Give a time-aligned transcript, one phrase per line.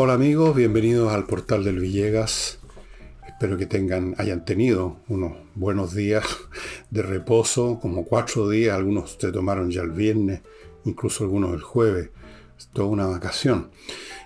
[0.00, 2.60] Hola amigos, bienvenidos al portal del Villegas.
[3.26, 6.24] Espero que tengan, hayan tenido unos buenos días
[6.90, 10.42] de reposo, como cuatro días, algunos se tomaron ya el viernes,
[10.84, 12.10] incluso algunos el jueves.
[12.56, 13.70] Es toda una vacación.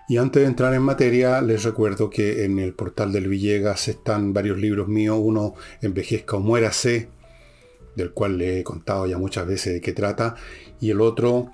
[0.08, 4.32] Y antes de entrar en materia, les recuerdo que en el portal del Villegas están
[4.32, 5.18] varios libros míos.
[5.20, 7.08] Uno, Envejezca o Muérase,
[7.96, 10.36] del cual le he contado ya muchas veces de qué trata.
[10.80, 11.50] Y el otro,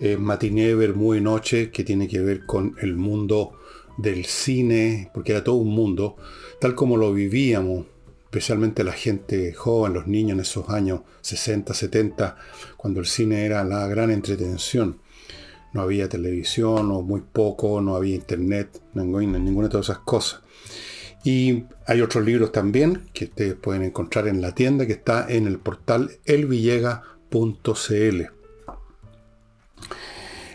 [0.00, 3.52] eh, Matiné, Muy Noche, que tiene que ver con el mundo
[3.98, 6.16] del cine, porque era todo un mundo,
[6.60, 7.86] tal como lo vivíamos,
[8.24, 12.36] especialmente la gente joven, los niños en esos años 60, 70,
[12.76, 14.98] cuando el cine era la gran entretención
[15.72, 20.42] no había televisión o muy poco, no había internet, ninguna de todas esas cosas.
[21.24, 25.46] Y hay otros libros también que ustedes pueden encontrar en la tienda que está en
[25.46, 28.22] el portal elvillega.cl.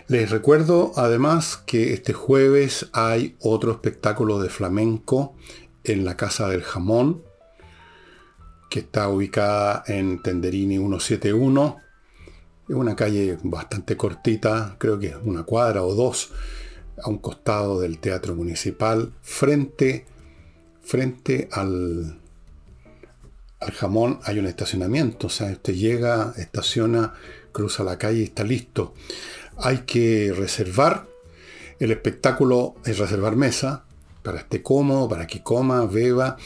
[0.08, 5.36] Les recuerdo además que este jueves hay otro espectáculo de flamenco
[5.84, 7.24] en la Casa del Jamón,
[8.70, 11.88] que está ubicada en Tenderini 171
[12.68, 16.32] es una calle bastante cortita, creo que una cuadra o dos,
[17.02, 20.06] a un costado del Teatro Municipal, frente,
[20.88, 22.18] frente al,
[23.60, 25.28] al jamón hay un estacionamiento.
[25.28, 27.14] O sea, usted llega, estaciona,
[27.52, 28.94] cruza la calle y está listo.
[29.58, 31.06] Hay que reservar.
[31.80, 33.84] El espectáculo es reservar mesa
[34.24, 36.38] para esté cómodo, para que coma, beba.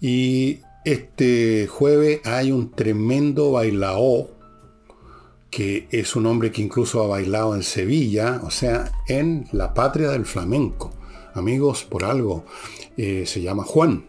[0.00, 4.30] Y este jueves hay un tremendo bailao
[5.50, 10.10] que es un hombre que incluso ha bailado en Sevilla, o sea, en la patria
[10.10, 10.92] del flamenco.
[11.38, 12.44] Amigos, por algo,
[12.96, 14.08] eh, se llama Juan.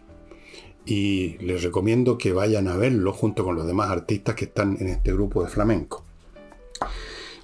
[0.86, 4.88] Y les recomiendo que vayan a verlo junto con los demás artistas que están en
[4.88, 6.04] este grupo de flamenco.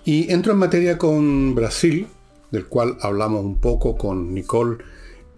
[0.05, 2.07] Y entro en materia con Brasil,
[2.51, 4.79] del cual hablamos un poco con Nicole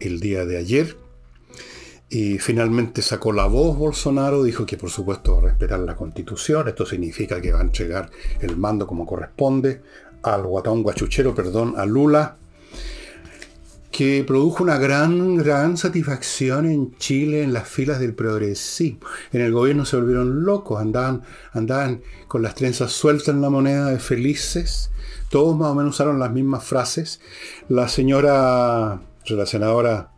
[0.01, 0.97] el día de ayer.
[2.11, 6.67] Y finalmente sacó la voz Bolsonaro, dijo que por supuesto va a respetar la constitución,
[6.69, 8.11] esto significa que va a entregar
[8.41, 9.83] el mando como corresponde
[10.23, 12.37] al guatón guachuchero, perdón, a Lula,
[13.91, 19.01] que produjo una gran, gran satisfacción en Chile en las filas del progresismo.
[19.33, 21.23] En el gobierno se volvieron locos, andaban,
[21.53, 24.91] andaban con las trenzas sueltas en la moneda de felices,
[25.31, 27.21] todos más o menos usaron las mismas frases.
[27.69, 30.13] La señora, la senadora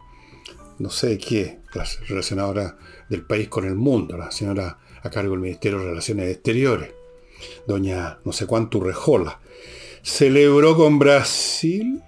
[0.79, 2.77] no sé qué, la relacionadora
[3.09, 6.91] del país con el mundo, la señora a cargo del Ministerio de Relaciones Exteriores,
[7.67, 9.41] doña no sé cuánto Rejola,
[10.03, 12.03] celebró con Brasil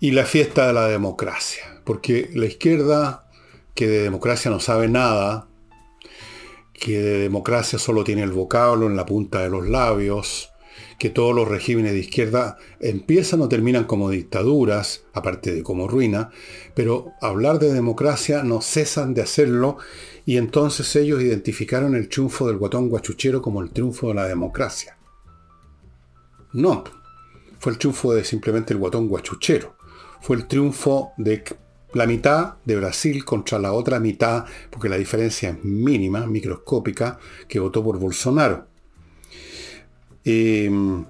[0.00, 3.28] y la fiesta de la democracia, porque la izquierda,
[3.74, 5.48] que de democracia no sabe nada,
[6.72, 10.50] que de democracia solo tiene el vocablo en la punta de los labios,
[10.98, 16.30] que todos los regímenes de izquierda empiezan o terminan como dictaduras, aparte de como ruina,
[16.74, 19.78] pero hablar de democracia no cesan de hacerlo
[20.26, 24.98] y entonces ellos identificaron el triunfo del guatón guachuchero como el triunfo de la democracia.
[26.52, 26.84] No,
[27.58, 29.77] fue el triunfo de simplemente el guatón guachuchero.
[30.20, 31.44] Fue el triunfo de
[31.94, 37.60] la mitad de Brasil contra la otra mitad, porque la diferencia es mínima, microscópica, que
[37.60, 38.66] votó por Bolsonaro.
[40.24, 41.02] Mm,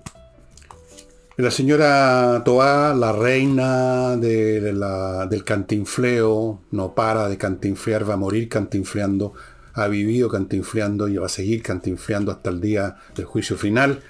[1.38, 9.34] la señora Toá, la reina del cantinfleo, no para de cantinflear, va a morir cantinfleando,
[9.74, 14.00] ha vivido cantinfleando y va a seguir cantinfleando hasta el día del juicio final.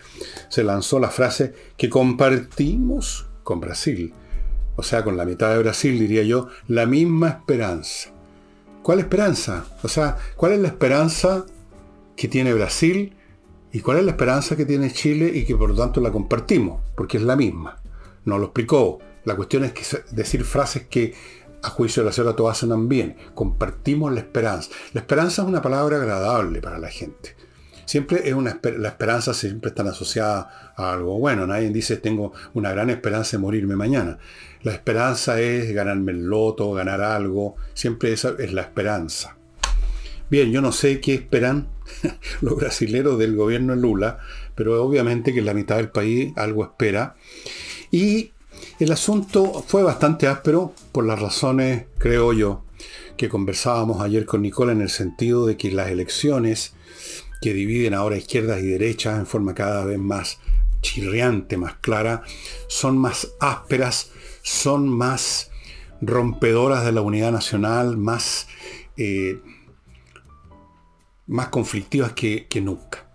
[0.48, 4.12] Se lanzó la frase que compartimos con Brasil,
[4.78, 8.10] o sea, con la mitad de Brasil, diría yo, la misma esperanza.
[8.82, 9.66] ¿Cuál esperanza?
[9.82, 11.44] O sea, ¿cuál es la esperanza
[12.16, 13.14] que tiene Brasil
[13.72, 16.80] ¿Y cuál es la esperanza que tiene Chile y que por lo tanto la compartimos?
[16.94, 17.80] Porque es la misma.
[18.24, 18.98] No lo explicó.
[19.24, 19.72] La cuestión es
[20.10, 21.14] decir frases que
[21.62, 23.16] a juicio de la señora todas suenan bien.
[23.34, 24.70] Compartimos la esperanza.
[24.94, 27.36] La esperanza es una palabra agradable para la gente.
[27.84, 31.46] Siempre es una la esperanza siempre está asociada a algo bueno.
[31.46, 34.18] Nadie dice tengo una gran esperanza de morirme mañana.
[34.62, 37.56] La esperanza es ganarme el loto, ganar algo.
[37.74, 39.36] Siempre esa es la esperanza.
[40.30, 41.68] Bien, yo no sé qué esperan
[42.40, 44.18] los brasileros del gobierno de Lula,
[44.54, 47.16] pero obviamente que la mitad del país algo espera.
[47.90, 48.32] Y
[48.78, 52.64] el asunto fue bastante áspero por las razones, creo yo,
[53.16, 56.74] que conversábamos ayer con Nicola en el sentido de que las elecciones
[57.40, 60.38] que dividen ahora izquierdas y derechas en forma cada vez más
[60.82, 62.22] chirriante, más clara,
[62.68, 64.10] son más ásperas,
[64.48, 65.50] son más
[66.00, 68.48] rompedoras de la unidad nacional, más...
[68.96, 69.40] Eh,
[71.28, 73.06] más conflictivas que, nunca.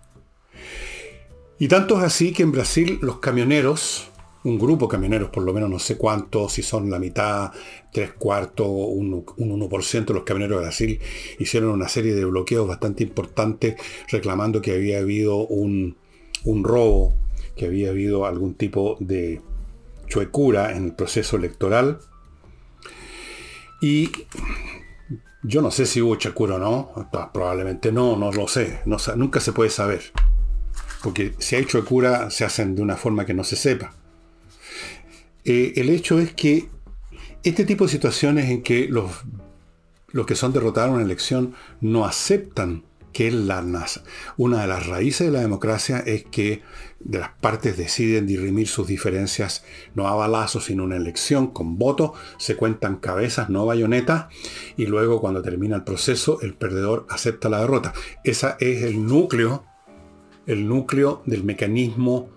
[1.58, 4.08] Y tanto es así que en Brasil los camioneros,
[4.44, 7.50] un grupo de camioneros, por lo menos no sé cuántos, si son la mitad,
[7.92, 11.00] tres cuartos, un, un 1% de los camioneros de Brasil,
[11.40, 13.74] hicieron una serie de bloqueos bastante importantes
[14.08, 15.96] reclamando que había habido un,
[16.44, 17.14] un robo,
[17.56, 19.40] que había habido algún tipo de
[20.14, 21.98] chuecura en el proceso electoral.
[23.80, 24.12] Y
[25.42, 29.40] yo no sé si hubo chuecura o no, probablemente no, no lo sé, no, nunca
[29.40, 30.12] se puede saber.
[31.02, 33.92] Porque si hay chuecura se hacen de una forma que no se sepa.
[35.44, 36.68] Eh, el hecho es que
[37.42, 39.10] este tipo de situaciones en que los,
[40.12, 43.64] los que son derrotados en una elección no aceptan que la,
[44.36, 46.62] una de las raíces de la democracia es que
[47.04, 49.62] de las partes deciden dirimir sus diferencias
[49.94, 54.26] no a balazos, sino una elección con voto, se cuentan cabezas, no bayonetas,
[54.76, 57.92] y luego cuando termina el proceso, el perdedor acepta la derrota.
[58.24, 59.64] Ese es el núcleo,
[60.46, 62.30] el núcleo del mecanismo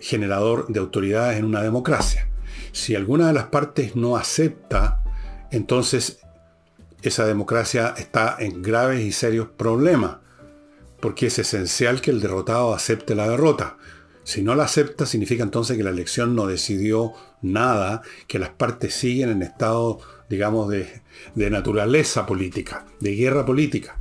[0.00, 2.28] generador de autoridades en una democracia.
[2.72, 5.02] Si alguna de las partes no acepta,
[5.50, 6.20] entonces
[7.02, 10.18] esa democracia está en graves y serios problemas,
[11.00, 13.76] porque es esencial que el derrotado acepte la derrota.
[14.26, 17.12] Si no la acepta, significa entonces que la elección no decidió
[17.42, 21.00] nada, que las partes siguen en estado, digamos, de,
[21.36, 23.96] naturaleza política, de guerra política.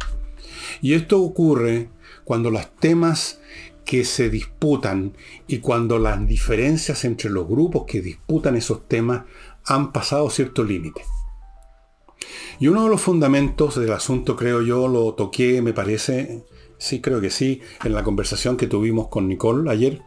[0.81, 1.89] Y esto ocurre
[2.23, 3.39] cuando los temas
[3.85, 9.25] que se disputan y cuando las diferencias entre los grupos que disputan esos temas
[9.63, 11.03] han pasado cierto límite.
[12.59, 16.45] Y uno de los fundamentos del asunto, creo yo, lo toqué, me parece,
[16.79, 20.01] sí creo que sí, en la conversación que tuvimos con Nicole ayer,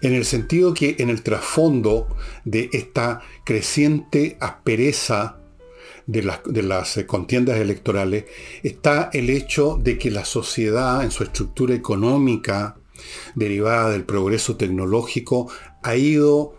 [0.00, 2.08] en el sentido que en el trasfondo
[2.44, 5.36] de esta creciente aspereza
[6.06, 8.24] de las, eh, contiendas electorales
[8.62, 12.76] está el hecho de que la sociedad en su estructura económica
[13.34, 15.50] derivada del progreso tecnológico
[15.82, 16.54] ha ido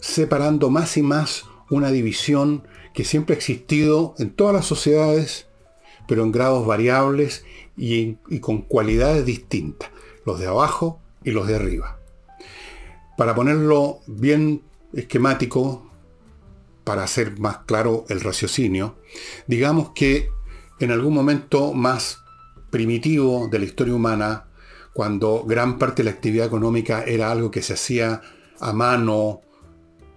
[0.00, 5.46] separando más y más una división que siempre ha existido en todas las sociedades,
[6.06, 7.44] pero en grados variables
[7.76, 9.90] y, y con cualidades distintas,
[10.24, 11.98] los de abajo y los de arriba.
[13.18, 14.62] Para ponerlo bien
[14.94, 15.90] esquemático,
[16.84, 18.96] para hacer más claro el raciocinio,
[19.46, 20.30] digamos que
[20.80, 22.20] en algún momento más
[22.70, 24.46] primitivo de la historia humana,
[24.94, 28.22] cuando gran parte de la actividad económica era algo que se hacía
[28.58, 29.42] a mano,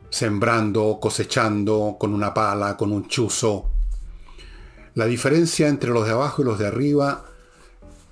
[0.10, 3.70] sembrando, cosechando, con una pala, con un chuzo,
[4.94, 7.26] la diferencia entre los de abajo y los de arriba,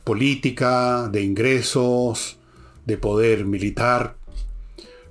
[0.04, 2.39] política, de ingresos,
[2.86, 4.18] de poder militar,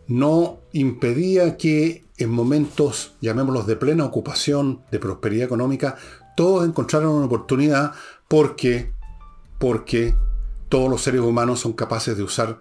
[0.07, 5.97] no impedía que en momentos, llamémoslos de plena ocupación, de prosperidad económica,
[6.37, 7.93] todos encontraron una oportunidad
[8.27, 8.93] porque,
[9.59, 10.15] porque
[10.69, 12.59] todos los seres humanos son capaces de usar,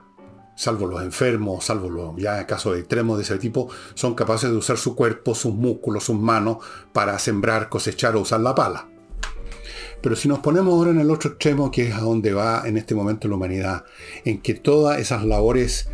[0.56, 4.78] salvo los enfermos, salvo los ya casos extremos de ese tipo, son capaces de usar
[4.78, 6.58] su cuerpo, sus músculos, sus manos
[6.94, 8.88] para sembrar, cosechar o usar la pala.
[10.02, 12.78] Pero si nos ponemos ahora en el otro extremo, que es a donde va en
[12.78, 13.86] este momento la humanidad,
[14.26, 15.90] en que todas esas labores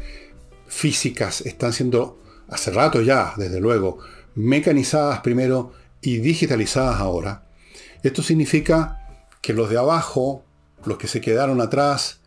[0.68, 4.00] físicas están siendo hace rato ya, desde luego,
[4.36, 5.72] mecanizadas primero
[6.02, 7.46] y digitalizadas ahora,
[8.04, 9.00] esto significa
[9.42, 10.44] que los de abajo,
[10.86, 12.20] los que se quedaron atrás,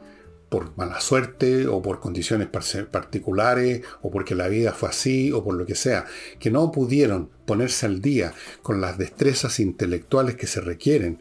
[0.49, 5.55] por mala suerte o por condiciones particulares o porque la vida fue así o por
[5.55, 6.07] lo que sea,
[6.39, 11.21] que no pudieron ponerse al día con las destrezas intelectuales que se requieren,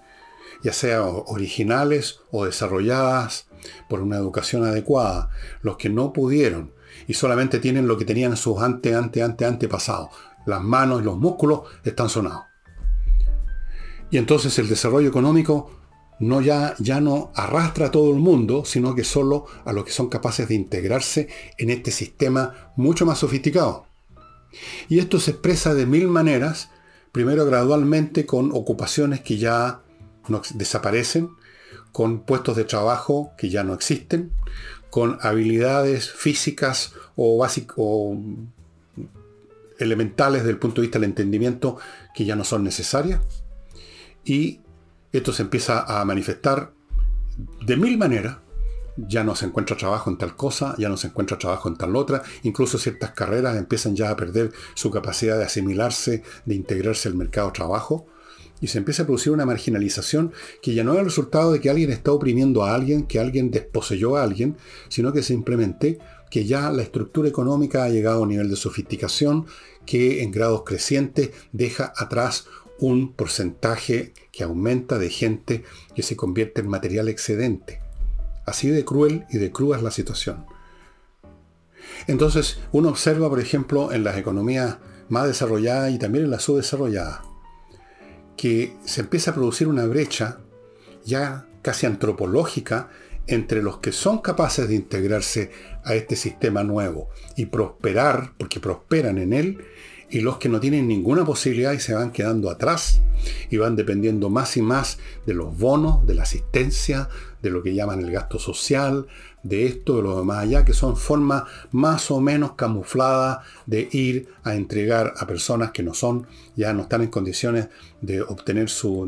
[0.66, 3.46] ya sea originales o desarrolladas
[3.88, 5.30] por una educación adecuada,
[5.62, 6.74] los que no pudieron
[7.08, 10.10] y solamente tienen lo que tenían sus ante, ante, ante, antepasados.
[10.48, 12.46] Las manos y los músculos están sonados.
[14.10, 15.70] Y entonces el desarrollo económico
[16.20, 19.92] no ya, ya no arrastra a todo el mundo, sino que solo a los que
[19.92, 21.28] son capaces de integrarse
[21.60, 23.86] en este sistema mucho más sofisticado.
[24.90, 26.72] Y esto se expresa de mil maneras,
[27.12, 29.85] primero gradualmente con ocupaciones que ya
[30.30, 31.30] no desaparecen,
[31.92, 34.32] con puestos de trabajo que ya no existen,
[34.90, 37.46] con habilidades físicas o,
[37.78, 38.18] o
[39.80, 41.78] elementales desde el punto de vista del entendimiento
[42.14, 43.22] que ya no son necesarias.
[44.24, 44.62] Y
[45.12, 46.72] esto se empieza a manifestar
[47.66, 48.38] de mil maneras.
[48.98, 51.96] Ya no se encuentra trabajo en tal cosa, ya no se encuentra trabajo en tal
[51.98, 52.24] otra.
[52.44, 57.48] Incluso ciertas carreras empiezan ya a perder su capacidad de asimilarse, de integrarse al mercado
[57.48, 58.08] de trabajo
[58.62, 60.32] y se empieza a producir una marginalización
[60.62, 63.52] que ya no es el resultado de que alguien está oprimiendo a alguien, que alguien
[63.52, 64.58] desposeyó a alguien,
[64.90, 69.46] sino que simplemente que ya la estructura económica ha llegado a un nivel de sofisticación
[69.86, 72.48] que en grados crecientes deja atrás
[72.80, 75.64] un porcentaje que aumenta de gente
[75.96, 77.80] que se convierte en material excedente.
[78.46, 80.46] Así de cruel y de cruda es la situación.
[82.08, 84.78] Entonces, uno observa, por ejemplo, en las economías
[85.10, 87.22] más desarrolladas y también en las subdesarrolladas,
[88.38, 90.40] que se empieza a producir una brecha
[91.06, 92.90] ya casi antropológica
[93.28, 95.52] entre los que son capaces de integrarse
[95.84, 99.66] a este sistema nuevo y prosperar, porque prosperan en él,
[100.10, 103.02] y los que no tienen ninguna posibilidad y se van quedando atrás
[103.50, 107.10] y van dependiendo más y más de los bonos, de la asistencia,
[107.42, 109.08] de lo que llaman el gasto social,
[109.46, 114.28] de esto, de lo demás allá, que son formas más o menos camufladas de ir
[114.44, 117.70] a entregar a personas que no son, ya no están en condiciones
[118.02, 119.08] de obtener su,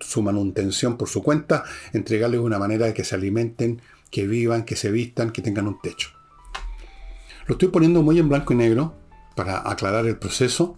[0.00, 3.80] su manutención por su cuenta, entregarles una manera de que se alimenten,
[4.10, 6.10] que vivan, que se vistan, que tengan un techo.
[7.46, 8.94] Lo estoy poniendo muy en blanco y negro,
[9.34, 10.76] para aclarar el proceso.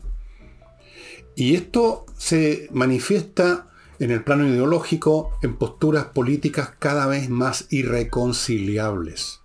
[1.35, 3.70] Y esto se manifiesta
[4.01, 9.41] en el plano ideológico en posturas políticas cada vez más irreconciliables.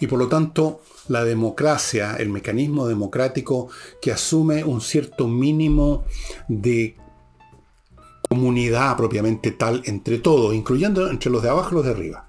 [0.00, 3.68] Y por lo tanto, la democracia, el mecanismo democrático
[4.02, 6.04] que asume un cierto mínimo
[6.48, 6.96] de
[8.28, 12.26] comunidad propiamente tal entre todos, incluyendo entre los de abajo y los de arriba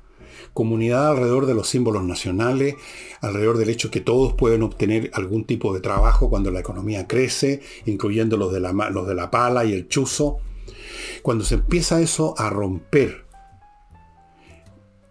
[0.54, 2.76] comunidad alrededor de los símbolos nacionales,
[3.22, 7.62] alrededor del hecho que todos pueden obtener algún tipo de trabajo cuando la economía crece,
[7.86, 10.40] incluyendo los de la, los de la pala y el chuzo.
[11.22, 13.26] Cuando se empieza eso a romper,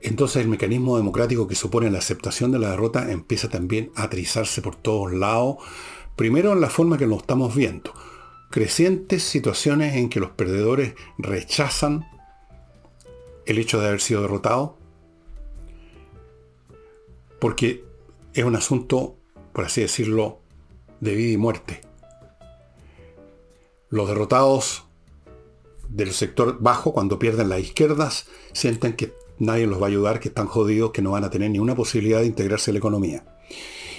[0.00, 4.62] entonces el mecanismo democrático que supone la aceptación de la derrota empieza también a trizarse
[4.62, 5.56] por todos lados.
[6.16, 7.92] Primero en la forma que lo estamos viendo.
[8.50, 12.06] Crecientes situaciones en que los perdedores rechazan
[13.46, 14.80] el hecho de haber sido derrotados
[17.40, 17.84] porque
[18.34, 19.16] es un asunto,
[19.52, 20.40] por así decirlo,
[21.00, 21.80] de vida y muerte.
[23.88, 24.84] Los derrotados
[25.90, 30.28] del sector bajo, cuando pierden las izquierdas, sienten que nadie los va a ayudar, que
[30.28, 33.24] están jodidos, que no van a tener ninguna posibilidad de integrarse a la economía.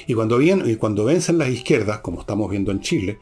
[0.07, 3.19] Y cuando, bien, y cuando vencen las izquierdas, como estamos viendo en Chile,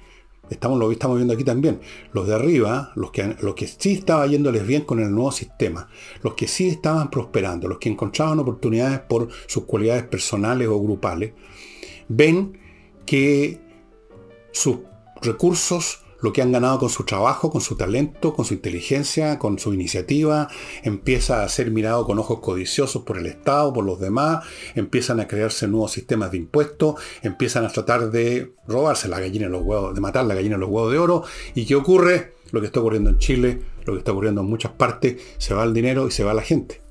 [0.50, 1.80] Estamos, lo estamos viendo aquí también.
[2.12, 5.88] Los de arriba, los que, los que sí estaba yéndoles bien con el nuevo sistema,
[6.24, 11.34] los que sí estaban prosperando, los que encontraban oportunidades por sus cualidades personales o grupales,
[12.08, 12.58] ven
[13.06, 13.60] que
[14.52, 14.80] sus
[15.22, 19.60] recursos lo que han ganado con su trabajo, con su talento, con su inteligencia, con
[19.60, 20.50] su iniciativa,
[20.84, 24.46] empieza a ser mirado con ojos codiciosos por el Estado, por los demás,
[24.76, 29.52] empiezan a crearse nuevos sistemas de impuestos, empiezan a tratar de robarse la gallina en
[29.52, 31.24] los huevos, de matar la gallina en los huevos de oro.
[31.56, 32.34] ¿Y qué ocurre?
[32.52, 35.64] Lo que está ocurriendo en Chile, lo que está ocurriendo en muchas partes, se va
[35.64, 36.82] el dinero y se va la gente.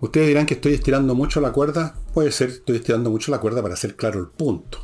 [0.00, 1.94] Ustedes dirán que estoy estirando mucho la cuerda.
[2.14, 4.78] Puede ser, estoy estirando mucho la cuerda para hacer claro el punto.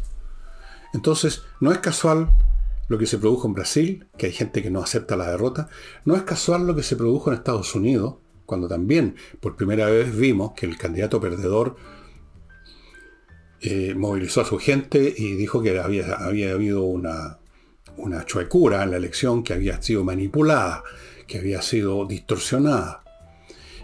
[0.93, 2.31] Entonces, no es casual
[2.89, 5.69] lo que se produjo en Brasil, que hay gente que no acepta la derrota.
[6.05, 10.17] No es casual lo que se produjo en Estados Unidos, cuando también por primera vez
[10.17, 11.77] vimos que el candidato perdedor
[13.61, 17.39] eh, movilizó a su gente y dijo que había, habido una,
[17.97, 20.85] una chuecura en la elección, que había sido manipulada,
[21.27, 23.03] que había sido distorsionada.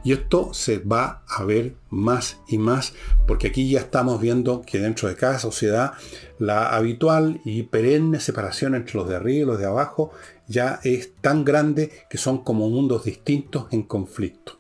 [0.05, 2.95] Y esto se va a ver más y más,
[3.27, 5.93] porque aquí ya estamos viendo que dentro de cada sociedad
[6.39, 10.11] la habitual y perenne separación entre los de arriba y los de abajo
[10.49, 14.59] ya es tan grande que son como mundos distintos en conflicto.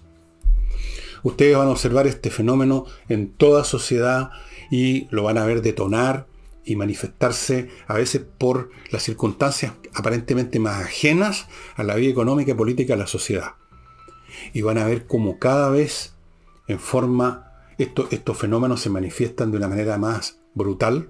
[1.25, 4.31] Ustedes van a observar este fenómeno en toda sociedad
[4.71, 6.27] y lo van a ver detonar
[6.65, 12.55] y manifestarse a veces por las circunstancias aparentemente más ajenas a la vida económica y
[12.55, 13.62] política de la sociedad
[14.53, 16.15] y van a ver cómo cada vez
[16.69, 21.09] en forma estos fenómenos se manifiestan de una manera más brutal.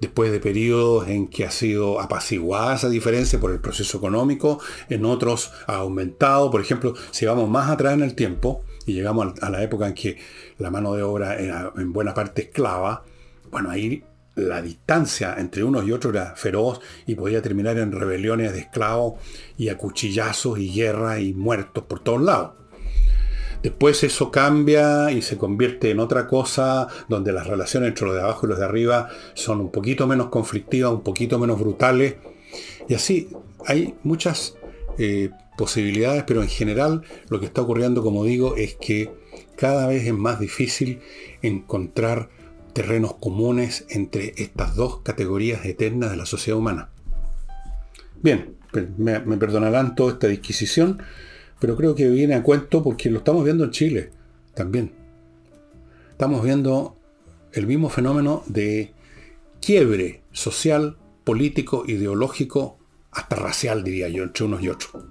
[0.00, 5.04] Después de periodos en que ha sido apaciguada esa diferencia por el proceso económico, en
[5.04, 6.50] otros ha aumentado.
[6.50, 9.94] Por ejemplo, si vamos más atrás en el tiempo y llegamos a la época en
[9.94, 10.18] que
[10.58, 13.04] la mano de obra era en buena parte esclava,
[13.50, 14.04] bueno, ahí
[14.38, 19.14] la distancia entre unos y otros era feroz y podía terminar en rebeliones de esclavos
[19.56, 22.52] y acuchillazos y guerra y muertos por todos lados.
[23.62, 28.22] Después eso cambia y se convierte en otra cosa donde las relaciones entre los de
[28.22, 32.16] abajo y los de arriba son un poquito menos conflictivas, un poquito menos brutales.
[32.88, 33.28] Y así
[33.66, 34.54] hay muchas
[34.96, 39.10] eh, posibilidades, pero en general lo que está ocurriendo, como digo, es que
[39.56, 41.00] cada vez es más difícil
[41.42, 42.30] encontrar
[42.78, 46.90] terrenos comunes entre estas dos categorías eternas de la sociedad humana.
[48.22, 48.54] Bien,
[48.96, 51.02] me, perdonarán toda esta disquisición,
[51.58, 54.10] pero creo que viene a cuento porque lo estamos viendo en Chile
[54.54, 54.92] también.
[56.12, 56.96] Estamos viendo
[57.52, 58.92] el mismo fenómeno de
[59.60, 62.78] quiebre social, político, ideológico,
[63.10, 65.02] hasta racial, diría yo, entre unos y otros.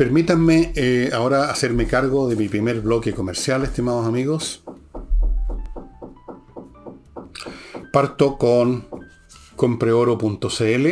[0.00, 4.64] Permítanme eh, ahora hacerme cargo de mi primer bloque comercial, estimados amigos.
[7.92, 8.88] Parto con
[9.56, 10.86] compreoro.cl,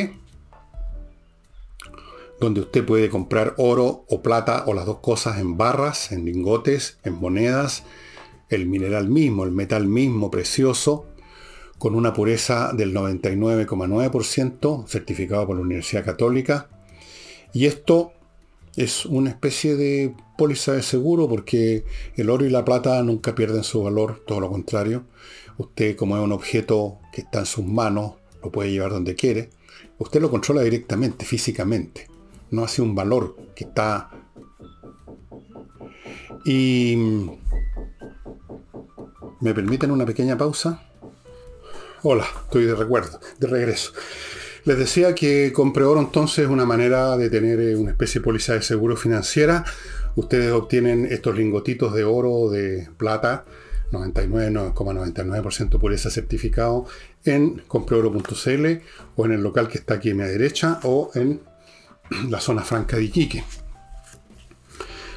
[2.39, 6.99] donde usted puede comprar oro o plata o las dos cosas en barras, en lingotes,
[7.03, 7.85] en monedas,
[8.51, 11.07] el mineral mismo, el metal mismo precioso,
[11.79, 16.69] con una pureza del 99,9%, certificado por la Universidad Católica.
[17.55, 18.13] Y esto
[18.79, 23.65] es una especie de póliza de seguro porque el oro y la plata nunca pierden
[23.65, 25.03] su valor, todo lo contrario.
[25.57, 29.51] Usted como es un objeto que está en sus manos, lo puede llevar donde quiere.
[29.99, 32.07] Usted lo controla directamente, físicamente.
[32.53, 34.11] No hace un valor que está...
[36.45, 36.97] Y...
[39.41, 40.85] ¿Me permiten una pequeña pausa?
[42.05, 43.93] Hola, estoy de recuerdo, de regreso.
[44.69, 48.25] Les decía que compre oro entonces es una manera de tener eh, una especie de
[48.27, 49.65] póliza de seguro financiera.
[50.15, 53.47] Ustedes obtienen estos lingotitos de oro de plata,
[53.93, 56.85] 99,99% pureza certificado,
[57.25, 58.67] en compreoro.cl
[59.17, 61.41] o en el local que está aquí a mi derecha o en
[62.29, 63.45] la zona franca de Iquique.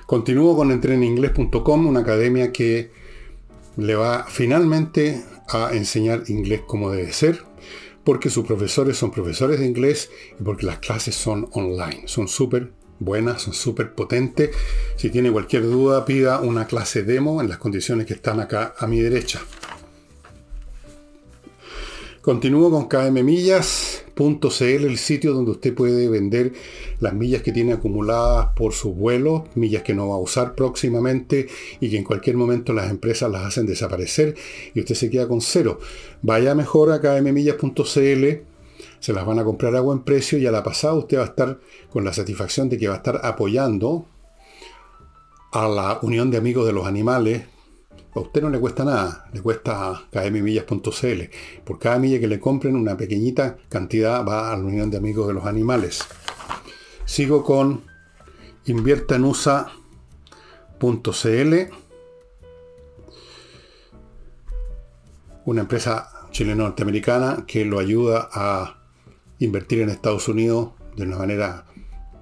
[0.05, 2.89] Continúo con entreninglés.com, una academia que
[3.75, 7.50] le va finalmente a enseñar inglés como debe ser
[8.03, 12.03] porque sus profesores son profesores de inglés y porque las clases son online.
[12.05, 14.51] Son súper buenas, son súper potentes.
[14.95, 18.87] Si tiene cualquier duda, pida una clase demo en las condiciones que están acá a
[18.87, 19.41] mi derecha.
[22.21, 26.53] Continúo con kmmillas.cl, el sitio donde usted puede vender
[26.99, 31.47] las millas que tiene acumuladas por sus vuelos, millas que no va a usar próximamente
[31.79, 34.35] y que en cualquier momento las empresas las hacen desaparecer
[34.75, 35.79] y usted se queda con cero.
[36.21, 38.25] Vaya mejor a kmmillas.cl,
[38.99, 41.25] se las van a comprar a buen precio y a la pasada usted va a
[41.25, 41.59] estar
[41.89, 44.05] con la satisfacción de que va a estar apoyando
[45.51, 47.45] a la Unión de Amigos de los Animales,
[48.13, 51.29] a usted no le cuesta nada, le cuesta kmmillas.cl.
[51.63, 55.27] Por cada milla que le compren, una pequeñita cantidad va a la Unión de Amigos
[55.27, 56.01] de los Animales.
[57.05, 57.83] Sigo con
[58.65, 61.55] inviertanusa.cl.
[65.45, 68.77] Una empresa chileno-norteamericana que lo ayuda a
[69.39, 71.65] invertir en Estados Unidos de una manera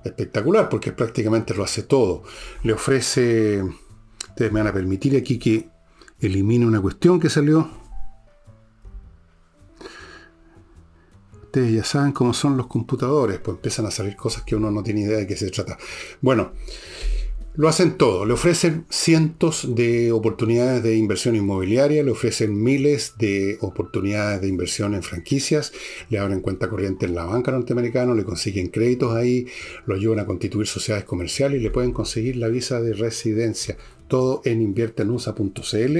[0.03, 2.23] espectacular, porque prácticamente lo hace todo.
[2.63, 3.61] Le ofrece,
[4.29, 5.69] ustedes me van a permitir aquí que
[6.19, 7.69] elimine una cuestión que salió.
[11.43, 14.83] Ustedes ya saben cómo son los computadores, pues empiezan a salir cosas que uno no
[14.83, 15.77] tiene idea de qué se trata.
[16.21, 16.51] Bueno,
[17.55, 23.57] lo hacen todo, le ofrecen cientos de oportunidades de inversión inmobiliaria, le ofrecen miles de
[23.61, 25.73] oportunidades de inversión en franquicias,
[26.09, 29.47] le abren cuenta corriente en la banca norteamericana, le consiguen créditos ahí,
[29.87, 33.75] lo ayudan a constituir sociedades comerciales y le pueden conseguir la visa de residencia
[34.09, 35.97] todo en inviertenusa.cl.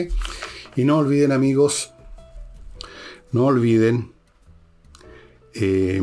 [0.76, 1.94] Y no olviden amigos,
[3.32, 4.12] no olviden
[5.54, 6.02] eh,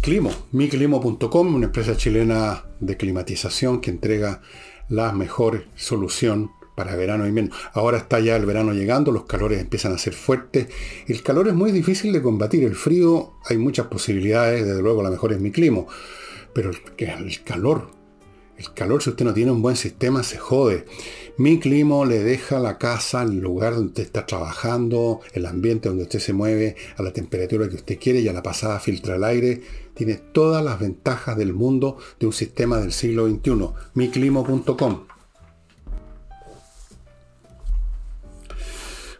[0.00, 4.40] Climo, miclimo.com, una empresa chilena de climatización que entrega
[4.88, 7.54] la mejor solución para verano y menos.
[7.74, 10.68] Ahora está ya el verano llegando, los calores empiezan a ser fuertes.
[11.08, 15.10] El calor es muy difícil de combatir, el frío hay muchas posibilidades, desde luego la
[15.10, 15.88] mejor es mi climo
[16.58, 17.86] pero el, calor,
[18.56, 20.86] el calor, si usted no tiene un buen sistema, se jode.
[21.36, 26.02] Mi clima le deja la casa, el lugar donde usted está trabajando, el ambiente donde
[26.02, 29.22] usted se mueve, a la temperatura que usted quiere y a la pasada filtra el
[29.22, 29.62] aire.
[29.94, 33.68] Tiene todas las ventajas del mundo de un sistema del siglo XXI.
[33.94, 35.06] Miclimo.com.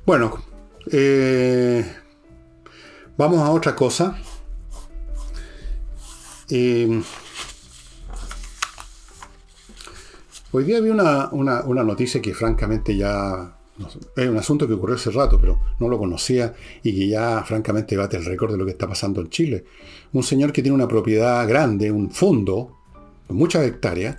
[0.04, 0.42] Bueno,
[0.90, 1.84] eh,
[3.16, 4.18] vamos a otra cosa.
[6.50, 7.02] Eh,
[10.50, 11.30] Hoy día vi una,
[11.84, 13.54] noticia que francamente ya
[14.16, 17.98] es un asunto que ocurrió hace rato, pero no lo conocía y que ya francamente
[17.98, 19.64] bate el récord de lo que está pasando en Chile.
[20.14, 22.78] Un señor que tiene una propiedad grande, un fondo,
[23.28, 24.16] muchas hectáreas,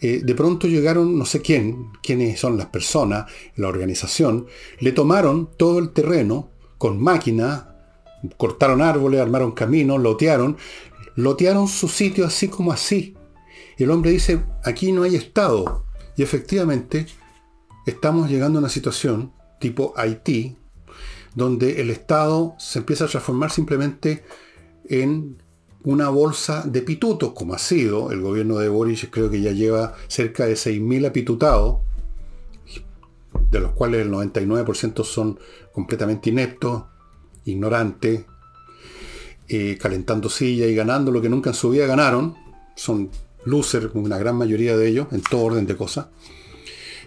[0.00, 4.46] eh, de pronto llegaron no sé quién, quiénes son las personas, la organización,
[4.78, 7.64] le tomaron todo el terreno con máquinas,
[8.36, 10.56] cortaron árboles, armaron caminos, lotearon,
[11.16, 13.16] lotearon su sitio así como así
[13.80, 15.86] y el hombre dice, aquí no hay Estado.
[16.14, 17.06] Y efectivamente,
[17.86, 20.58] estamos llegando a una situación tipo Haití,
[21.34, 24.22] donde el Estado se empieza a transformar simplemente
[24.84, 25.42] en
[25.82, 28.12] una bolsa de pitutos, como ha sido.
[28.12, 31.78] El gobierno de Boris creo que ya lleva cerca de 6.000 apitutados.
[33.50, 35.38] de los cuales el 99% son
[35.72, 36.84] completamente ineptos,
[37.46, 38.26] ignorantes,
[39.48, 42.36] eh, calentando silla y ganando lo que nunca en su vida ganaron.
[42.76, 43.10] Son
[43.44, 46.06] losers, una gran mayoría de ellos, en todo orden de cosas.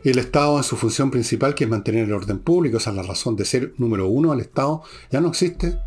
[0.04, 2.96] Y el Estado en su función principal, que es mantener el orden público, esa es
[2.96, 5.78] la razón de ser número uno al Estado, ya no existe.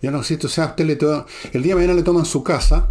[0.00, 0.46] Ya no existe.
[0.46, 0.98] O sea, usted le
[1.52, 2.88] el día de mañana le toman su casa,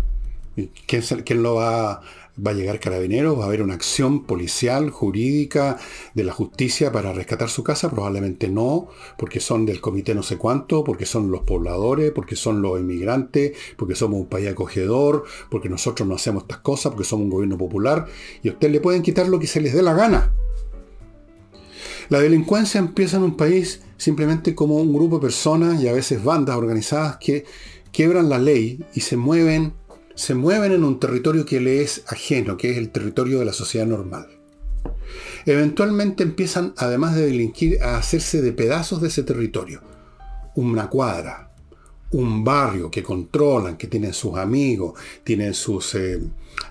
[0.86, 2.02] ¿quién, quién lo va
[2.36, 5.78] va a llegar carabineros, va a haber una acción policial, jurídica,
[6.14, 10.38] de la justicia para rescatar su casa, probablemente no, porque son del comité no sé
[10.38, 15.70] cuánto, porque son los pobladores, porque son los inmigrantes, porque somos un país acogedor, porque
[15.70, 18.08] nosotros no hacemos estas cosas, porque somos un gobierno popular,
[18.44, 20.34] y a usted le pueden quitar lo que se les dé la gana.
[22.10, 26.24] La delincuencia empieza en un país simplemente como un grupo de personas y a veces
[26.24, 27.46] bandas organizadas que
[27.92, 29.74] quiebran la ley y se mueven
[30.16, 33.54] se mueven en un territorio que le es ajeno, que es el territorio de la
[33.54, 34.28] sociedad normal.
[35.46, 39.82] Eventualmente empiezan, además de delinquir, a hacerse de pedazos de ese territorio.
[40.56, 41.52] Una cuadra,
[42.12, 46.22] un barrio que controlan, que tienen sus amigos, tienen sus eh,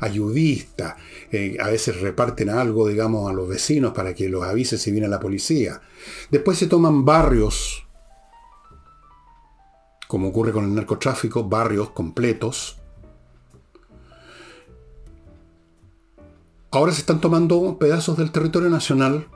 [0.01, 0.97] ayudistas,
[1.33, 5.09] eh, a veces reparten algo, digamos, a los vecinos para que los avise si viene
[5.09, 5.81] la policía.
[6.31, 7.87] Después se toman barrios,
[10.07, 12.80] como ocurre con el narcotráfico, barrios completos,
[16.73, 19.27] Ahora se están tomando pedazos del territorio nacional,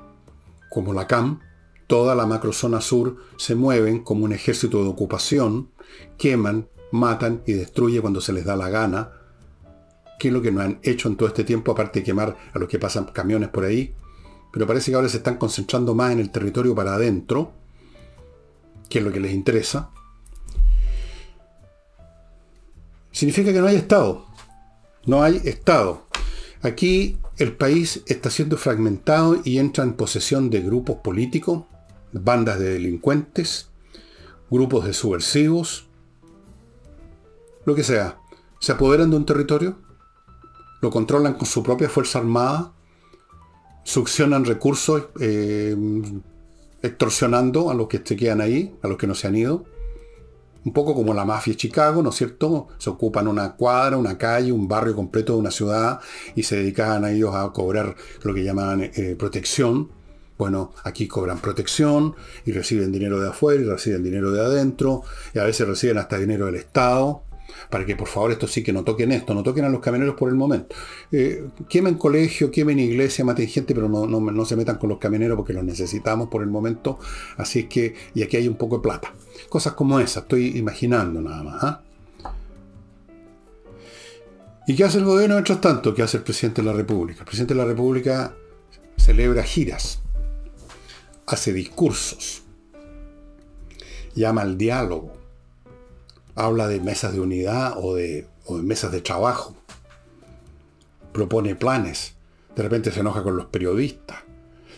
[0.71, 1.41] como la CAM,
[1.89, 5.69] toda la macrozona sur se mueven como un ejército de ocupación,
[6.17, 9.11] queman, matan y destruyen cuando se les da la gana,
[10.21, 12.59] que es lo que no han hecho en todo este tiempo, aparte de quemar a
[12.61, 13.93] los que pasan camiones por ahí.
[14.53, 17.51] Pero parece que ahora se están concentrando más en el territorio para adentro,
[18.89, 19.91] que es lo que les interesa.
[23.11, 24.25] Significa que no hay Estado.
[25.07, 26.05] No hay Estado.
[26.63, 31.65] Aquí el país está siendo fragmentado y entra en posesión de grupos políticos,
[32.13, 33.71] bandas de delincuentes,
[34.51, 35.87] grupos de subversivos,
[37.65, 38.19] lo que sea.
[38.61, 39.79] Se apoderan de un territorio,
[40.81, 42.73] lo controlan con su propia fuerza armada,
[43.83, 45.77] succionan recursos eh,
[46.83, 49.65] extorsionando a los que se quedan ahí, a los que no se han ido,
[50.65, 52.69] un poco como la mafia de Chicago, ¿no es cierto?
[52.79, 56.01] Se ocupan una cuadra, una calle, un barrio completo de una ciudad
[56.35, 59.91] y se dedicaban a ellos a cobrar lo que llaman eh, protección.
[60.37, 65.39] Bueno, aquí cobran protección y reciben dinero de afuera y reciben dinero de adentro y
[65.39, 67.23] a veces reciben hasta dinero del Estado
[67.71, 70.15] para que por favor esto sí que no toquen esto, no toquen a los camioneros
[70.17, 70.75] por el momento.
[71.11, 75.37] Eh, quemen colegio, quemen iglesia, maten gente, pero no, no, se metan con los camioneros
[75.37, 76.99] porque los necesitamos por el momento.
[77.37, 79.13] Así es que, y aquí hay un poco de plata.
[79.49, 81.65] Cosas como esa, estoy imaginando nada más.
[81.65, 81.83] ¿ah?
[84.67, 85.95] ¿Y qué hace el gobierno mientras tanto?
[85.95, 87.21] ¿Qué hace el presidente de la República?
[87.21, 88.35] El presidente de la República
[88.97, 90.01] celebra giras,
[91.27, 92.43] hace discursos,
[94.15, 95.24] llama al diálogo
[96.35, 98.27] habla de mesas de unidad o de,
[98.63, 99.55] mesas de trabajo,
[101.13, 102.15] propone planes,
[102.57, 104.19] de repente se enoja con los periodistas,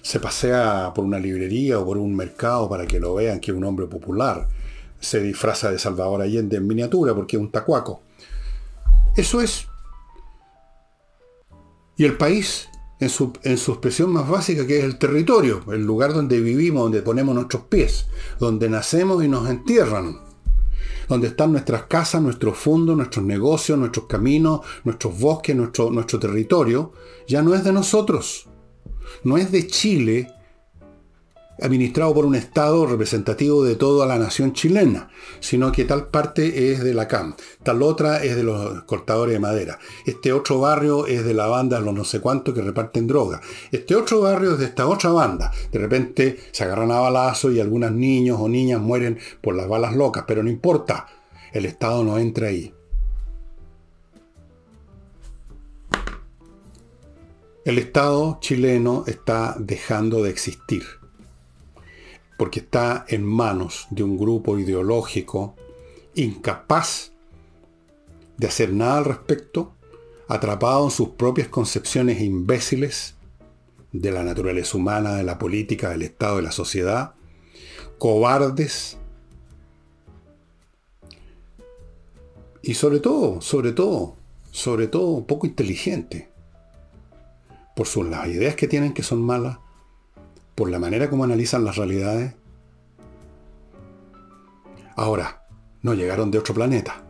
[0.03, 3.57] se pasea por una librería o por un mercado para que lo vean que es
[3.57, 4.49] un hombre popular,
[5.01, 8.03] se disfraza de Salvador Allende en miniatura porque es un tacuaco.
[9.17, 9.67] Eso es.
[11.97, 12.69] Y el país,
[13.01, 17.35] en su, expresión más básica, que es el territorio, el lugar donde vivimos, donde ponemos
[17.35, 18.07] nuestros pies,
[18.39, 20.26] donde nacemos y nos entierran
[21.09, 26.93] donde están nuestras casas, nuestros fondos, nuestros negocios, nuestros caminos, nuestros bosques, nuestro, nuestro territorio,
[27.27, 28.49] ya no es de nosotros.
[29.23, 30.31] No es de Chile,
[31.61, 35.09] administrado por un Estado representativo de toda la nación chilena,
[35.41, 39.41] sino que tal parte es de la CAM, tal otra es de los cortadores de
[39.41, 43.41] madera, este otro barrio es de la banda los no sé cuántos que reparten droga,
[43.73, 47.61] este otro barrio es de esta otra banda, de repente se agarran a balazo y
[47.61, 51.07] algunos niños o niñas mueren por las balas locas, pero no importa,
[51.53, 52.73] el Estado no entra ahí.
[57.65, 60.85] El Estado chileno está dejando de existir
[62.37, 65.55] porque está en manos de un grupo ideológico
[66.15, 67.13] incapaz
[68.37, 69.73] de hacer nada al respecto,
[70.29, 73.15] atrapado en sus propias concepciones imbéciles
[73.93, 77.15] de la naturaleza humana, de la política, del Estado, de la sociedad,
[77.99, 78.99] cobardes
[82.63, 84.17] y sobre todo, sobre todo,
[84.51, 86.31] sobre todo poco inteligente
[87.77, 89.59] por sus las ideas que tienen que son malas,
[90.57, 92.35] por la manera como analizan las realidades.
[94.97, 95.47] Ahora,
[95.83, 97.05] no llegaron de otro planeta.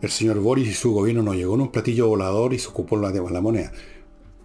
[0.00, 2.96] El señor Boris y su gobierno no llegó en un platillo volador y se ocupó
[2.96, 3.70] la, la moneda.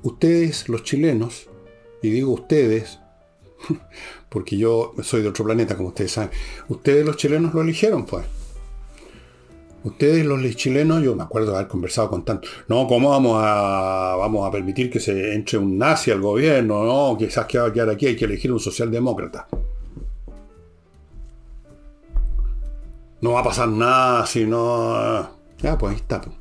[0.04, 1.50] Ustedes, los chilenos,
[2.02, 3.00] y digo ustedes,
[4.30, 6.32] porque yo soy de otro planeta, como ustedes saben.
[6.68, 8.26] Ustedes los chilenos lo eligieron, pues.
[9.84, 14.16] Ustedes los chilenos, yo me acuerdo de haber conversado con tanto, no, ¿cómo vamos a,
[14.18, 16.84] vamos a permitir que se entre un nazi al gobierno?
[16.84, 19.48] No, quizás que va a quedar aquí, hay que elegir un socialdemócrata.
[23.22, 25.38] No va a pasar nada si no...
[25.60, 26.22] Ya, pues ahí está.
[26.22, 26.36] Pues.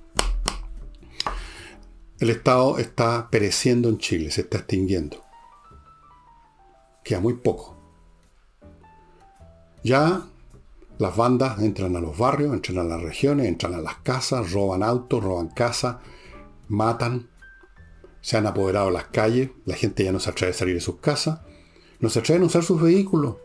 [2.20, 5.22] El Estado está pereciendo en Chile, se está extinguiendo.
[7.05, 7.77] Queda muy poco.
[9.85, 10.22] Ya
[10.98, 14.82] las bandas entran a los barrios, entran a las regiones, entran a las casas, roban
[14.82, 15.96] autos, roban casas,
[16.68, 17.28] matan,
[18.20, 20.80] se han apoderado de las calles, la gente ya no se atreve a salir de
[20.80, 21.40] sus casas,
[22.00, 23.37] no se atreven a usar sus vehículos.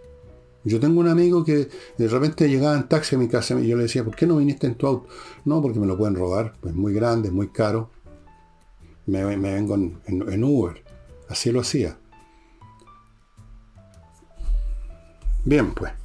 [0.65, 3.75] Yo tengo un amigo que de repente llegaba en taxi a mi casa y yo
[3.75, 5.09] le decía, ¿por qué no viniste en tu auto?
[5.45, 7.91] No, porque me lo pueden robar, es muy grande, es muy caro.
[9.05, 10.81] Me, vengo en Uber.
[11.27, 11.97] Así lo hacía.
[15.43, 16.02] Bien, pues.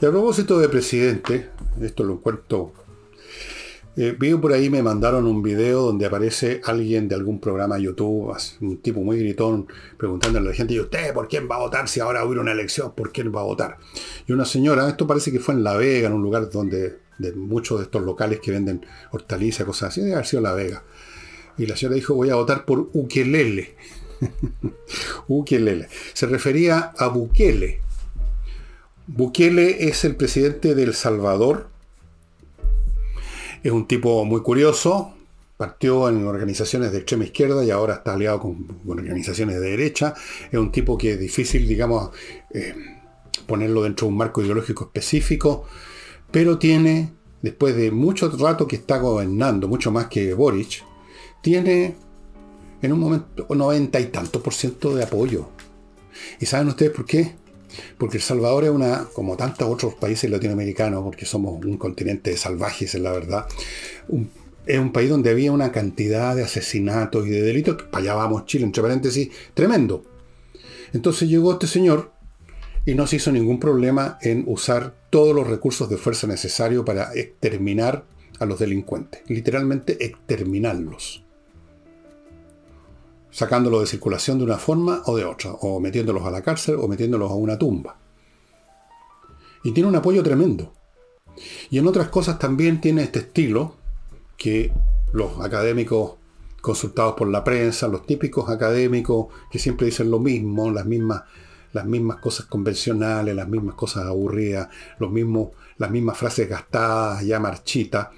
[0.00, 2.72] Y a propósito de presidente, esto lo encuentro.
[3.98, 7.82] Eh, vi por ahí, me mandaron un video donde aparece alguien de algún programa de
[7.82, 9.66] YouTube, un tipo muy gritón,
[9.98, 12.52] preguntándole a la gente, ¿y usted por quién va a votar si ahora hubiera una
[12.52, 12.94] elección?
[12.94, 13.76] ¿Por quién va a votar?
[14.26, 17.32] Y una señora, esto parece que fue en La Vega, en un lugar donde de
[17.32, 20.82] muchos de estos locales que venden hortalizas, cosas así, debe haber sido La Vega.
[21.58, 23.74] Y la señora dijo, voy a votar por Ukelele.
[25.28, 25.88] Ukelele.
[26.14, 27.80] Se refería a Bukele,
[29.12, 31.68] Bukele es el presidente de El Salvador.
[33.64, 35.14] Es un tipo muy curioso.
[35.56, 40.14] Partió en organizaciones de extrema izquierda y ahora está aliado con, organizaciones de derecha.
[40.50, 42.10] Es un tipo que es difícil, digamos,
[42.54, 42.72] eh,
[43.46, 45.64] ponerlo dentro de un marco ideológico específico.
[46.30, 50.84] Pero tiene, después de mucho rato que está gobernando, mucho más que Boric,
[51.42, 51.96] tiene
[52.80, 55.48] en un momento noventa y tantos por ciento de apoyo.
[56.38, 57.39] ¿Y saben ustedes por qué?
[57.98, 62.36] Porque El Salvador es una, como tantos otros países latinoamericanos, porque somos un continente de
[62.36, 63.46] salvajes, es la verdad,
[64.66, 68.14] es un país donde había una cantidad de asesinatos y de delitos, que para allá
[68.14, 70.04] vamos Chile, entre paréntesis, tremendo.
[70.92, 72.12] Entonces llegó este señor
[72.84, 77.14] y no se hizo ningún problema en usar todos los recursos de fuerza necesarios para
[77.14, 78.04] exterminar
[78.38, 81.24] a los delincuentes, literalmente exterminarlos
[83.30, 86.88] sacándolos de circulación de una forma o de otra, o metiéndolos a la cárcel o
[86.88, 87.96] metiéndolos a una tumba.
[89.62, 90.72] Y tiene un apoyo tremendo.
[91.70, 93.76] Y en otras cosas también tiene este estilo
[94.36, 94.72] que
[95.12, 96.14] los académicos
[96.60, 101.22] consultados por la prensa, los típicos académicos que siempre dicen lo mismo, las mismas,
[101.72, 107.40] las mismas cosas convencionales, las mismas cosas aburridas, los mismos, las mismas frases gastadas, ya
[107.40, 108.08] marchitas,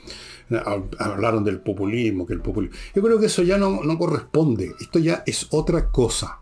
[0.57, 2.77] hablaron del populismo, que el populismo.
[2.95, 4.73] Yo creo que eso ya no, no corresponde.
[4.81, 6.41] Esto ya es otra cosa.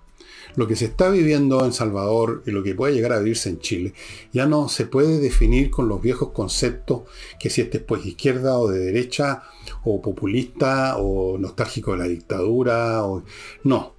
[0.57, 3.61] Lo que se está viviendo en Salvador y lo que puede llegar a vivirse en
[3.61, 3.95] Chile
[4.33, 7.03] ya no se puede definir con los viejos conceptos
[7.39, 9.45] que si este es pues izquierda o de derecha
[9.85, 13.23] o populista o nostálgico de la dictadura o
[13.63, 13.95] no,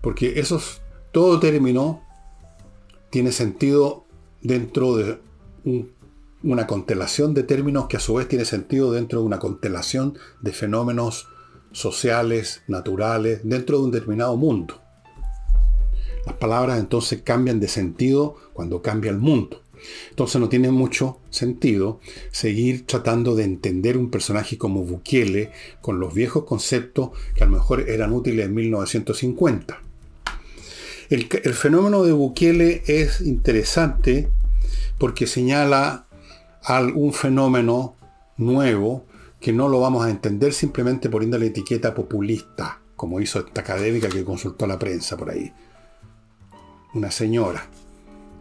[0.00, 0.60] porque eso
[1.12, 2.02] todo término
[3.10, 4.06] tiene sentido
[4.42, 5.18] dentro de
[5.64, 5.95] un
[6.52, 10.52] una constelación de términos que a su vez tiene sentido dentro de una constelación de
[10.52, 11.28] fenómenos
[11.72, 14.80] sociales, naturales, dentro de un determinado mundo.
[16.24, 19.62] Las palabras entonces cambian de sentido cuando cambia el mundo.
[20.10, 26.14] Entonces no tiene mucho sentido seguir tratando de entender un personaje como Bukele con los
[26.14, 29.80] viejos conceptos que a lo mejor eran útiles en 1950.
[31.10, 34.28] El, el fenómeno de Bukele es interesante
[34.98, 36.05] porque señala
[36.66, 37.94] algún fenómeno
[38.36, 39.04] nuevo
[39.40, 44.08] que no lo vamos a entender simplemente poniendo la etiqueta populista, como hizo esta académica
[44.08, 45.52] que consultó a la prensa por ahí.
[46.94, 47.68] Una señora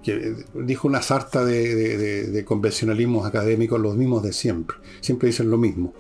[0.02, 4.78] que dijo una sarta de, de convencionalismos académicos, los mismos de siempre.
[5.02, 5.94] Siempre dicen lo mismo.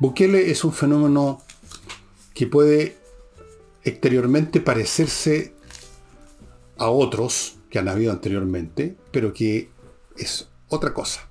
[0.00, 1.42] Bukele es un fenómeno
[2.34, 2.96] que puede
[3.84, 5.54] exteriormente parecerse
[6.76, 9.70] a otros que han habido anteriormente, pero que
[10.16, 11.28] es otra cosa.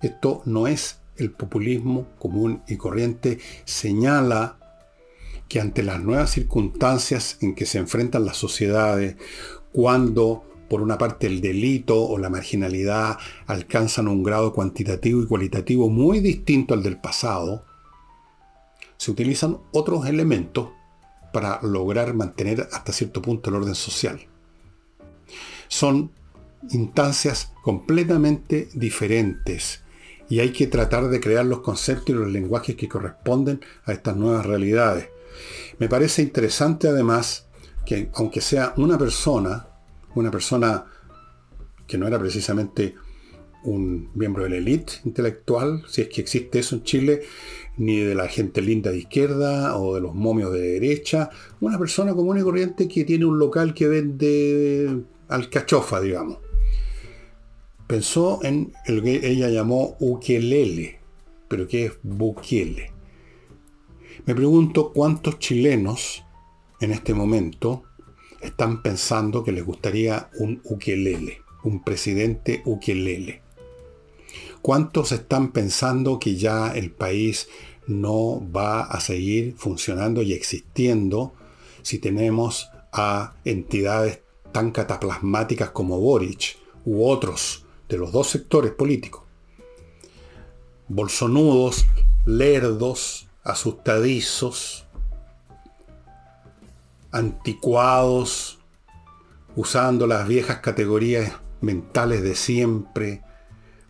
[0.00, 4.56] Esto no es el populismo común y corriente, señala
[5.48, 9.16] que ante las nuevas circunstancias en que se enfrentan las sociedades,
[9.72, 15.88] cuando por una parte el delito o la marginalidad alcanzan un grado cuantitativo y cualitativo
[15.88, 17.64] muy distinto al del pasado,
[18.98, 20.68] se utilizan otros elementos
[21.32, 24.20] para lograr mantener hasta cierto punto el orden social.
[25.68, 26.10] Son
[26.70, 29.82] instancias completamente diferentes
[30.28, 34.16] y hay que tratar de crear los conceptos y los lenguajes que corresponden a estas
[34.16, 35.08] nuevas realidades.
[35.78, 37.46] Me parece interesante además
[37.86, 39.68] que aunque sea una persona,
[40.14, 40.84] una persona
[41.86, 42.94] que no era precisamente
[43.64, 47.22] un miembro de la élite intelectual, si es que existe eso en Chile,
[47.76, 52.14] ni de la gente linda de izquierda o de los momios de derecha, una persona
[52.14, 56.47] común y corriente que tiene un local que vende alcachofa, digamos.
[57.88, 61.00] Pensó en el que ella llamó ukelele,
[61.48, 62.92] pero que es bukele.
[64.26, 66.22] Me pregunto cuántos chilenos
[66.82, 67.84] en este momento
[68.42, 73.40] están pensando que les gustaría un ukelele, un presidente ukelele.
[74.60, 77.48] ¿Cuántos están pensando que ya el país
[77.86, 81.32] no va a seguir funcionando y existiendo
[81.80, 84.20] si tenemos a entidades
[84.52, 89.22] tan cataplasmáticas como Boric u otros de los dos sectores políticos?
[90.88, 91.86] Bolsonudos,
[92.24, 94.86] lerdos, asustadizos,
[97.10, 98.58] anticuados,
[99.56, 103.22] usando las viejas categorías mentales de siempre,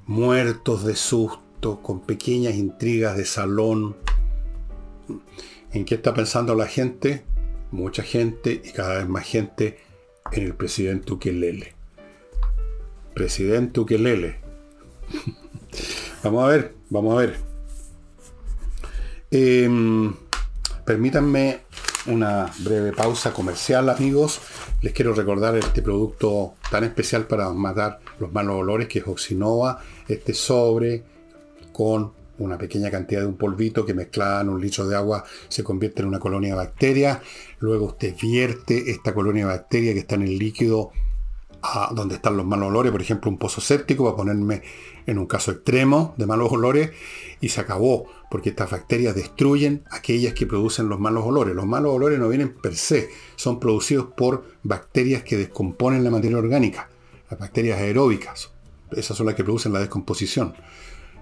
[0.07, 3.97] muertos de susto, con pequeñas intrigas de salón.
[5.73, 7.25] ¿En qué está pensando la gente?
[7.71, 9.79] Mucha gente y cada vez más gente
[10.33, 11.78] en el presidente Ukelele.
[13.19, 14.37] Presidente Ukelele.
[16.23, 17.37] vamos a ver, vamos a ver.
[19.33, 20.15] Em,
[20.85, 21.63] permítanme
[22.07, 24.41] una breve pausa comercial, amigos.
[24.83, 29.81] Les quiero recordar este producto tan especial para matar los malos olores que es Oxinova.
[30.07, 31.03] Este sobre
[31.73, 35.65] con una pequeña cantidad de un polvito que mezclada en un litro de agua se
[35.65, 37.19] convierte en una colonia de bacterias.
[37.59, 40.93] Luego usted vierte esta colonia de bacterias que está en el líquido
[41.63, 44.63] a donde están los malos olores, por ejemplo un pozo séptico, para ponerme
[45.07, 46.91] en un caso extremo de malos olores,
[47.41, 51.55] y se acabó, porque estas bacterias destruyen aquellas que producen los malos olores.
[51.55, 56.39] Los malos olores no vienen per se, son producidos por bacterias que descomponen la materia
[56.39, 56.89] orgánica,
[57.31, 58.51] las bacterias aeróbicas.
[58.93, 60.55] Esas son las que producen la descomposición.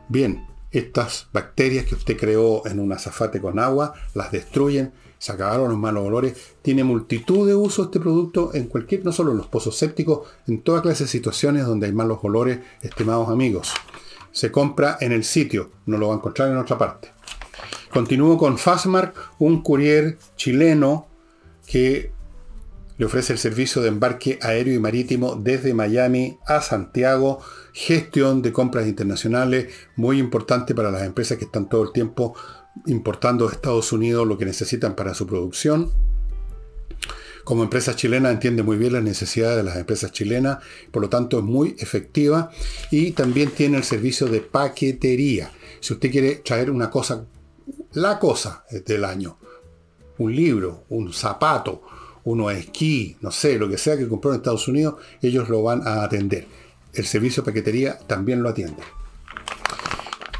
[0.08, 5.68] Bien, estas bacterias que usted creó en un azafate con agua, las destruyen, se acabaron
[5.68, 6.54] los malos olores.
[6.62, 10.62] Tiene multitud de usos este producto en cualquier, no solo en los pozos sépticos, en
[10.62, 13.72] toda clase de situaciones donde hay malos olores, estimados amigos.
[14.32, 17.08] Se compra en el sitio, no lo va a encontrar en otra parte.
[17.90, 21.06] Continúo con Fastmark, un courier chileno
[21.66, 22.12] que
[22.98, 27.40] le ofrece el servicio de embarque aéreo y marítimo desde Miami a Santiago,
[27.72, 32.34] gestión de compras internacionales, muy importante para las empresas que están todo el tiempo
[32.86, 35.92] importando de Estados Unidos lo que necesitan para su producción.
[37.44, 40.58] Como empresa chilena entiende muy bien las necesidades de las empresas chilenas,
[40.90, 42.50] por lo tanto es muy efectiva
[42.90, 45.52] y también tiene el servicio de paquetería.
[45.80, 47.24] Si usted quiere traer una cosa,
[47.92, 49.38] la cosa del año,
[50.18, 51.82] un libro, un zapato,
[52.24, 55.86] uno esquí, no sé, lo que sea que compró en Estados Unidos, ellos lo van
[55.86, 56.48] a atender.
[56.92, 58.82] El servicio de paquetería también lo atiende.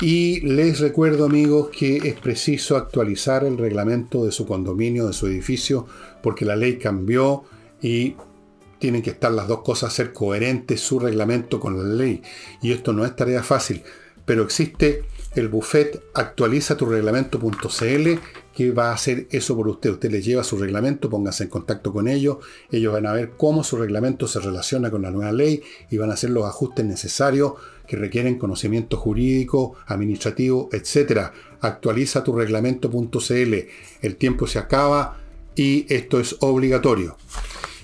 [0.01, 5.27] Y les recuerdo amigos que es preciso actualizar el reglamento de su condominio, de su
[5.27, 5.87] edificio,
[6.23, 7.45] porque la ley cambió
[7.81, 8.15] y
[8.79, 12.21] tienen que estar las dos cosas, ser coherentes su reglamento con la ley.
[12.61, 13.83] Y esto no es tarea fácil,
[14.27, 15.05] pero existe
[15.35, 18.11] el buffet actualiza tu reglamento.cl
[18.55, 19.91] que va a hacer eso por usted.
[19.91, 22.39] Usted le lleva su reglamento, póngase en contacto con ellos,
[22.71, 26.11] ellos van a ver cómo su reglamento se relaciona con la nueva ley y van
[26.11, 27.53] a hacer los ajustes necesarios
[27.87, 31.31] que requieren conocimiento jurídico, administrativo, etc.
[31.61, 33.55] Actualiza tu reglamento.cl.
[34.03, 35.19] El tiempo se acaba
[35.55, 37.17] y esto es obligatorio.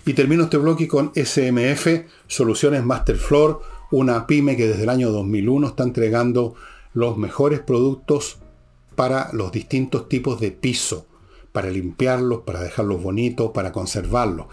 [0.05, 1.87] Y termino este bloque con SMF,
[2.27, 3.63] Soluciones Masterfloor,
[3.93, 6.55] una pyme que desde el año 2001 está entregando
[6.95, 8.39] los mejores productos
[8.97, 11.07] para los distintos tipos de piso,
[11.53, 14.47] para limpiarlos, para dejarlos bonitos, para conservarlos.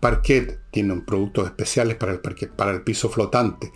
[0.00, 3.72] Parquet tiene productos especiales para el, para el piso flotante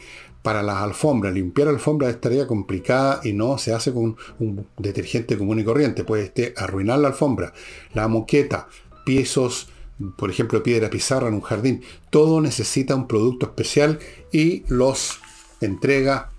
[0.48, 1.34] para las alfombras.
[1.34, 6.04] Limpiar alfombras es tarea complicada y no se hace con un detergente común y corriente.
[6.04, 7.52] Puede este, arruinar la alfombra.
[7.92, 8.66] La moqueta,
[9.04, 9.68] pisos,
[10.16, 11.82] por ejemplo, piedra pizarra en un jardín.
[12.08, 13.98] Todo necesita un producto especial
[14.32, 15.18] y los
[15.60, 16.30] entrega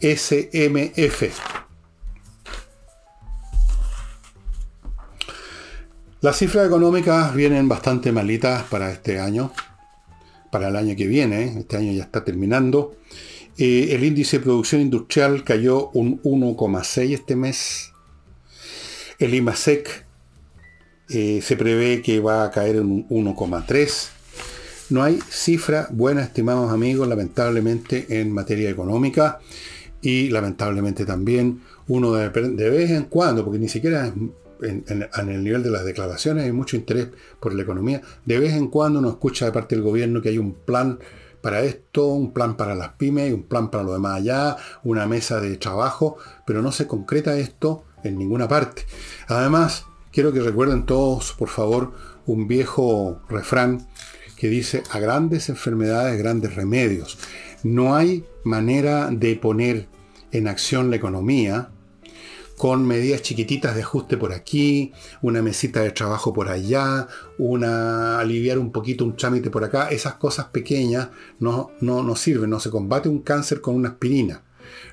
[0.00, 1.24] SMF.
[6.20, 9.50] Las cifras económicas vienen bastante malitas para este año,
[10.52, 11.58] para el año que viene.
[11.58, 12.98] Este año ya está terminando.
[13.58, 17.92] Eh, el índice de producción industrial cayó un 1,6 este mes.
[19.18, 20.06] El IMASEC
[21.10, 24.08] eh, se prevé que va a caer en un 1,3.
[24.90, 29.40] No hay cifra buena, estimados amigos, lamentablemente en materia económica
[30.00, 34.12] y lamentablemente también uno de, de vez en cuando, porque ni siquiera
[34.62, 37.08] en, el nivel de las declaraciones hay mucho interés
[37.40, 38.02] por la economía.
[38.24, 40.98] De vez en cuando uno escucha de parte del gobierno que hay un plan
[41.42, 45.40] para esto, un plan para las pymes, un plan para lo demás allá, una mesa
[45.40, 46.16] de trabajo,
[46.46, 48.86] pero no se concreta esto en ninguna parte.
[49.28, 51.92] Además, quiero que recuerden todos, por favor,
[52.26, 53.88] un viejo refrán
[54.36, 57.18] que dice, a grandes enfermedades, grandes remedios.
[57.62, 59.88] No hay manera de poner
[60.32, 61.70] en acción la economía
[62.62, 68.56] con medidas chiquititas de ajuste por aquí, una mesita de trabajo por allá, una aliviar
[68.60, 71.08] un poquito un trámite por acá, esas cosas pequeñas
[71.40, 74.44] no, no, no sirven, no se combate un cáncer con una aspirina.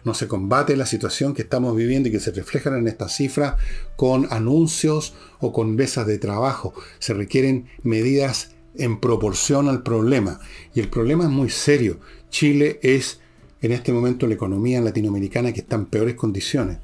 [0.03, 3.57] No se combate la situación que estamos viviendo y que se reflejan en estas cifras
[3.95, 6.74] con anuncios o con mesas de trabajo.
[6.97, 10.39] Se requieren medidas en proporción al problema.
[10.74, 11.99] Y el problema es muy serio.
[12.32, 13.20] Chile es
[13.61, 16.80] en este momento la economía latinoamericana que está en peores condiciones.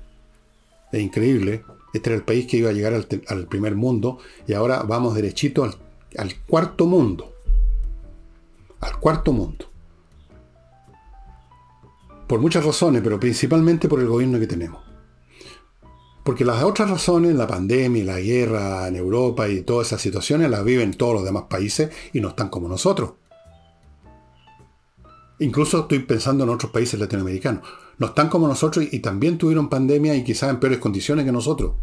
[0.96, 1.66] Es increíble.
[1.93, 5.66] Este era el país que iba a llegar al, primer mundo y ahora vamos derechito
[5.66, 5.76] al,
[6.18, 7.34] al cuarto mundo.
[8.80, 9.66] Al cuarto mundo.
[12.28, 14.82] Por muchas razones, pero principalmente por el gobierno que tenemos.
[16.24, 20.64] Porque las otras razones, la pandemia, la guerra en Europa y todas esas situaciones, las
[20.64, 23.16] viven todos los demás países y no están como nosotros.
[25.39, 27.68] Incluso estoy pensando en otros países latinoamericanos.
[27.98, 31.74] No están como nosotros y también tuvieron pandemia y quizás en peores condiciones que nosotros.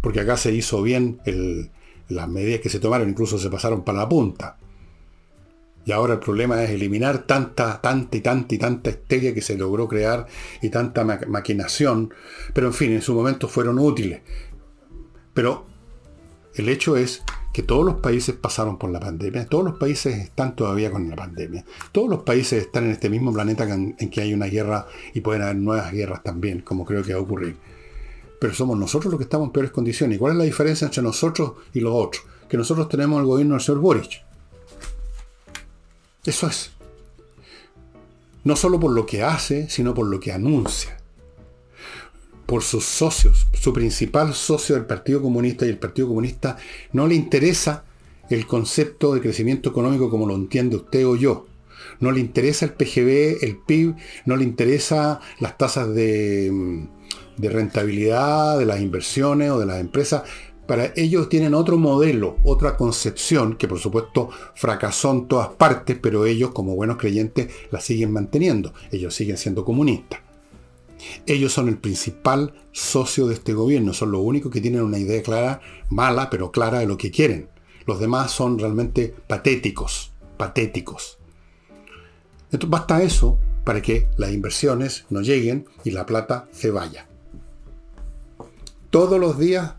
[0.00, 1.20] Porque acá se hizo bien
[2.08, 4.58] las medidas que se tomaron, incluso se pasaron para la punta.
[5.84, 9.56] Y ahora el problema es eliminar tanta, tanta y tanta y tanta histeria que se
[9.56, 10.26] logró crear
[10.60, 12.14] y tanta maquinación.
[12.54, 14.20] Pero en fin, en su momento fueron útiles.
[15.34, 15.66] Pero
[16.54, 20.56] el hecho es que todos los países pasaron por la pandemia, todos los países están
[20.56, 24.32] todavía con la pandemia, todos los países están en este mismo planeta en, que hay
[24.32, 27.56] una guerra y pueden haber nuevas guerras también, como creo que va a ocurrir.
[28.40, 30.16] Pero somos nosotros los que estamos en peores condiciones.
[30.16, 32.24] ¿Y cuál es la diferencia entre nosotros y los otros?
[32.48, 34.22] Que nosotros tenemos el gobierno del señor Boric
[36.24, 36.70] eso es.
[38.44, 40.96] No solo por lo que hace, sino por lo que anuncia.
[42.52, 43.46] Por sus socios.
[43.54, 46.58] Su principal socio del Partido Comunista y el Partido Comunista
[46.92, 47.84] no le interesa
[48.28, 51.46] el concepto de crecimiento económico como lo entiende usted o yo.
[52.00, 53.94] No le interesa el PGB, el PIB,
[54.26, 56.86] no le interesa las tasas de,
[57.38, 60.24] de rentabilidad de las inversiones o de las empresas
[60.66, 66.26] para ellos tienen otro modelo, otra concepción, que por supuesto fracasó en todas partes, pero
[66.26, 68.74] ellos como buenos creyentes la siguen manteniendo.
[68.90, 70.20] Ellos siguen siendo comunistas.
[71.26, 75.22] Ellos son el principal socio de este gobierno, son los únicos que tienen una idea
[75.22, 77.48] clara, mala, pero clara de lo que quieren.
[77.86, 81.18] Los demás son realmente patéticos, patéticos.
[82.44, 87.08] Entonces basta eso para que las inversiones no lleguen y la plata se vaya.
[88.90, 89.74] Todos los días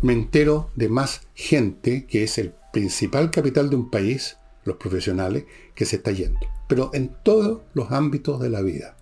[0.00, 5.44] me entero de más gente, que es el principal capital de un país, los profesionales,
[5.74, 6.40] que se está yendo.
[6.66, 8.96] Pero en todos los ámbitos de la vida.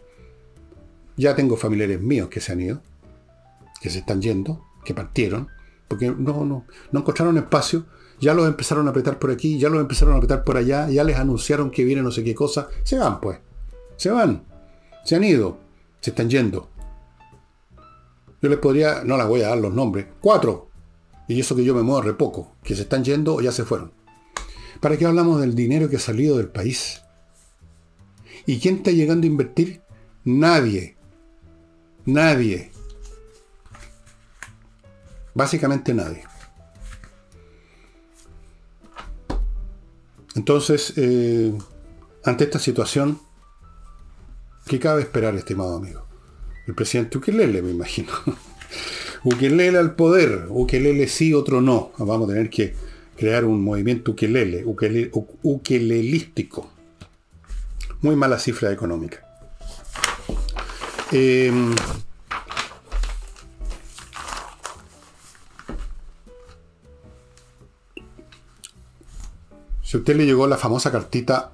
[1.16, 2.82] Ya tengo familiares míos que se han ido,
[3.80, 5.48] que se están yendo, que partieron,
[5.88, 7.86] porque no, no, no encontraron espacio,
[8.20, 11.04] ya los empezaron a apretar por aquí, ya los empezaron a apretar por allá, ya
[11.04, 13.40] les anunciaron que viene no sé qué cosa, se van pues,
[13.96, 14.44] se van,
[15.04, 15.58] se han ido,
[16.00, 16.68] se están yendo.
[18.40, 20.68] Yo les podría, no les voy a dar los nombres, cuatro,
[21.28, 23.64] y eso que yo me muevo re poco, que se están yendo o ya se
[23.64, 23.92] fueron.
[24.80, 27.02] ¿Para qué hablamos del dinero que ha salido del país?
[28.46, 29.82] ¿Y quién está llegando a invertir?
[30.24, 30.96] Nadie.
[32.06, 32.70] Nadie.
[35.34, 36.24] Básicamente nadie.
[40.34, 41.52] Entonces, eh,
[42.24, 43.20] ante esta situación,
[44.66, 46.06] ¿qué cabe esperar, estimado amigo?
[46.66, 48.12] El presidente Ukelele, me imagino.
[49.24, 51.92] Ukelele al poder, ukelele sí, otro no.
[51.98, 52.74] Vamos a tener que
[53.16, 56.70] crear un movimiento ukelele, ukelelístico.
[58.00, 59.31] Muy mala cifra económica.
[61.14, 61.74] Em,
[69.82, 71.52] si a usted le llegó la famosa cartita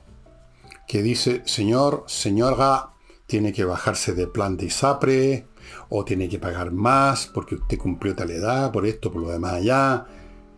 [0.86, 2.90] que dice, señor, señora,
[3.26, 5.46] tiene que bajarse de plan de ISAPRE,
[5.88, 9.54] o tiene que pagar más porque usted cumplió tal edad, por esto, por lo demás
[9.54, 10.06] allá,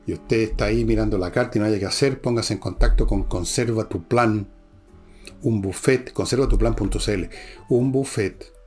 [0.07, 3.07] y usted está ahí mirando la carta y no haya que hacer, póngase en contacto
[3.07, 4.47] con Conserva tu Plan,
[5.41, 7.25] un buffet, conservatuplan.cl,
[7.71, 8.60] un buffet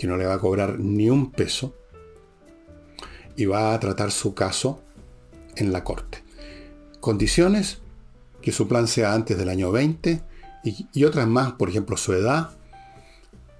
[0.00, 1.74] que no le va a cobrar ni un peso
[3.36, 4.80] y va a tratar su caso
[5.56, 6.24] en la corte.
[7.00, 7.82] Condiciones,
[8.40, 10.22] que su plan sea antes del año 20
[10.64, 12.48] y, otras más, por ejemplo, su edad,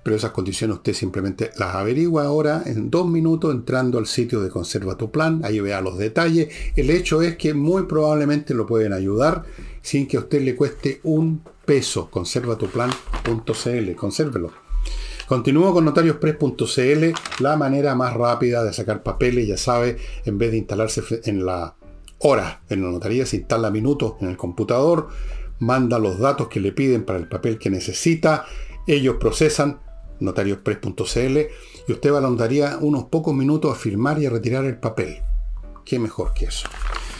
[0.02, 4.48] pero esas condiciones usted simplemente las averigua ahora en dos minutos entrando al sitio de
[4.48, 6.48] Conserva tu Plan, ahí vea los detalles.
[6.74, 9.44] El hecho es que muy probablemente lo pueden ayudar
[9.82, 12.10] sin que a usted le cueste un peso.
[12.10, 14.59] Conservatuplan.cl, consérvelo.
[15.30, 17.04] Continúo con notariospress.cl,
[17.38, 21.76] la manera más rápida de sacar papeles, ya sabe, en vez de instalarse en la
[22.18, 25.06] hora en la notaría, se instala minutos en el computador,
[25.60, 28.44] manda los datos que le piden para el papel que necesita,
[28.88, 29.78] ellos procesan,
[30.18, 31.38] notariospress.cl,
[31.86, 34.80] y usted va a la notaría unos pocos minutos a firmar y a retirar el
[34.80, 35.18] papel.
[35.84, 36.68] ¿Qué mejor que eso?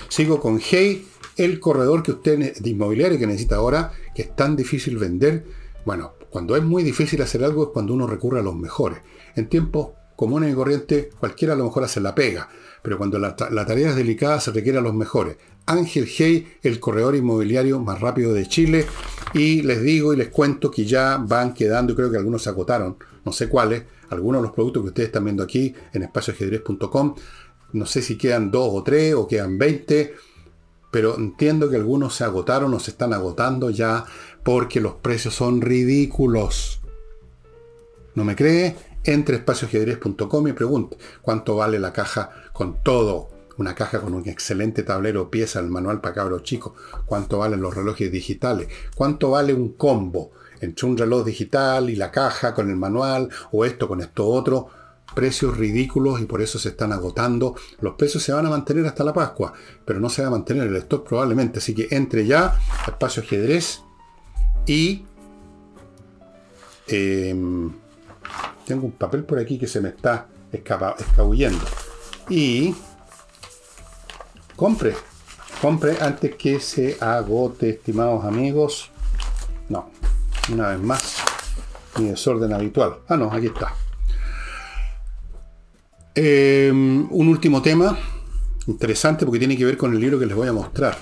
[0.09, 1.07] Sigo con Hey,
[1.37, 5.45] el corredor que usted de inmobiliario que necesita ahora, que es tan difícil vender.
[5.85, 9.01] Bueno, cuando es muy difícil hacer algo es cuando uno recurre a los mejores.
[9.37, 12.49] En tiempos comunes y corrientes, cualquiera a lo mejor hace la pega,
[12.83, 15.39] pero cuando la, tarea es delicada se requiere a los mejores.
[15.64, 18.87] Ángel Hey, el corredor inmobiliario más rápido de Chile,
[19.33, 22.97] y les digo y les cuento que ya van quedando, creo que algunos se agotaron,
[23.24, 27.14] no sé cuáles, algunos de los productos que ustedes están viendo aquí en espacioajedrez.com,
[27.72, 30.14] no sé si quedan dos o tres o quedan 20,
[30.91, 34.05] pero entiendo que algunos se agotaron o se están agotando ya
[34.43, 36.80] porque los precios son ridículos.
[38.14, 38.76] ¿No me cree?
[39.05, 43.30] Entre espacioajedrez.com y pregunte cuánto vale la caja con todo.
[43.57, 46.72] Una caja con un excelente tablero, pieza, el manual para cabros chicos.
[47.07, 48.68] Cuánto valen los relojes digitales.
[48.95, 53.64] Cuánto vale un combo entre un reloj digital y la caja con el manual o
[53.64, 54.68] esto con esto otro
[55.14, 57.55] precios ridículos y por eso se están agotando.
[57.80, 59.53] Los precios se van a mantener hasta la Pascua,
[59.84, 61.59] pero no se va a mantener el stock probablemente.
[61.59, 63.82] Así que entre ya espacio ajedrez
[64.67, 65.05] y
[66.89, 67.73] em,
[68.67, 71.65] tengo un papel por aquí que se me está escabullendo.
[72.29, 72.75] Y
[74.57, 74.95] compre,
[75.61, 78.91] compre antes que se agote, estimados amigos.
[79.69, 79.91] No,
[80.53, 81.17] una vez más,
[81.99, 82.99] mi desorden habitual.
[83.09, 83.75] Ah, no, aquí está.
[86.15, 87.97] Eh, un último tema,
[88.67, 90.99] interesante porque tiene que ver con el libro que les voy a mostrar.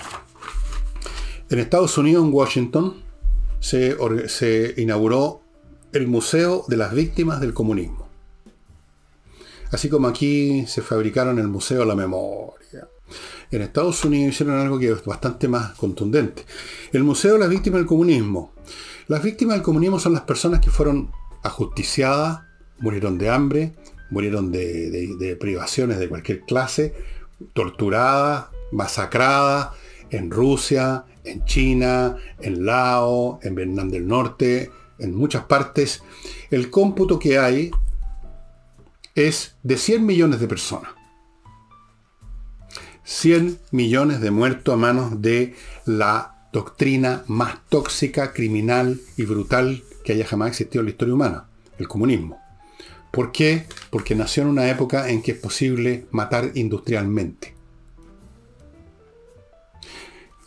[1.49, 3.08] En Estados Unidos, en Washington,
[3.59, 5.41] se, inauguró
[5.91, 8.07] el Museo de las Víctimas del Comunismo.
[9.71, 12.87] Así como aquí se fabricaron el Museo de la Memoria.
[13.51, 16.45] En Estados Unidos hicieron algo que es bastante más contundente.
[16.91, 18.53] El Museo de las Víctimas del Comunismo.
[19.07, 22.41] Las víctimas del comunismo son las personas que fueron ajusticiadas,
[22.77, 23.73] murieron de hambre,
[24.11, 26.93] murieron de, privaciones de cualquier clase,
[27.53, 29.69] torturadas, masacradas
[30.11, 36.03] en Rusia, en China, en Laos, en Vietnam del Norte, en muchas partes.
[36.51, 37.71] El cómputo que hay
[39.15, 40.91] es de 100 millones de personas.
[43.03, 45.55] 100 millones de muertos a manos de
[45.85, 51.49] la doctrina más tóxica, criminal y brutal que haya jamás existido en la historia humana,
[51.77, 52.39] el comunismo.
[53.11, 53.65] ¿Por qué?
[53.89, 57.55] Porque nació en una época en que es posible matar industrialmente.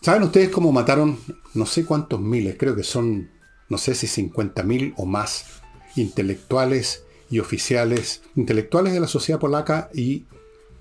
[0.03, 1.17] ¿Saben ustedes cómo mataron
[1.55, 3.31] no sé cuántos miles, creo que son,
[3.69, 5.63] no sé si 50.000 o más,
[5.95, 10.25] intelectuales y oficiales, intelectuales de la sociedad polaca y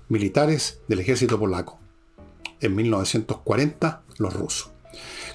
[0.08, 1.78] militares del ejército polaco?
[2.60, 4.72] En 1940, los rusos.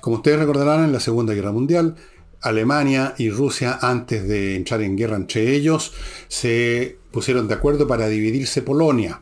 [0.02, 1.96] Como ustedes recordarán, en la Segunda Guerra Mundial,
[2.42, 5.94] Alemania y Rusia, antes de entrar en guerra entre ellos,
[6.28, 9.22] se pusieron de acuerdo para dividirse Polonia.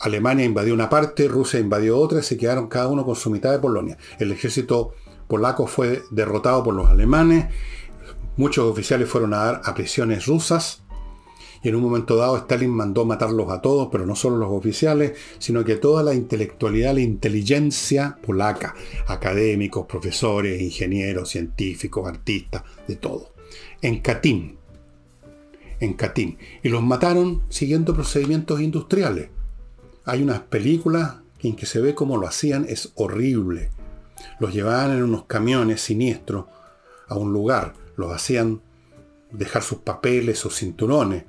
[0.00, 3.52] Alemania invadió una parte, Rusia invadió otra, y se quedaron cada uno con su mitad
[3.52, 3.96] de Polonia.
[4.18, 4.92] El ejército
[5.28, 7.46] polaco fue derrotado por los alemanes,
[8.36, 10.82] muchos oficiales fueron a dar a prisiones rusas,
[11.62, 15.12] y en un momento dado Stalin mandó matarlos a todos, pero no solo los oficiales,
[15.38, 18.74] sino que toda la intelectualidad, la inteligencia polaca,
[19.06, 23.32] académicos, profesores, ingenieros, científicos, artistas, de todo.
[23.80, 24.58] En Katyn.
[25.78, 26.36] En Katyn.
[26.64, 29.30] Y los mataron siguiendo procedimientos industriales.
[30.04, 33.70] Hay unas películas en que se ve cómo lo hacían, es horrible.
[34.40, 36.46] Los llevaban en unos camiones siniestros
[37.08, 38.60] a un lugar, los hacían
[39.32, 41.24] dejar sus papeles, sus cinturones.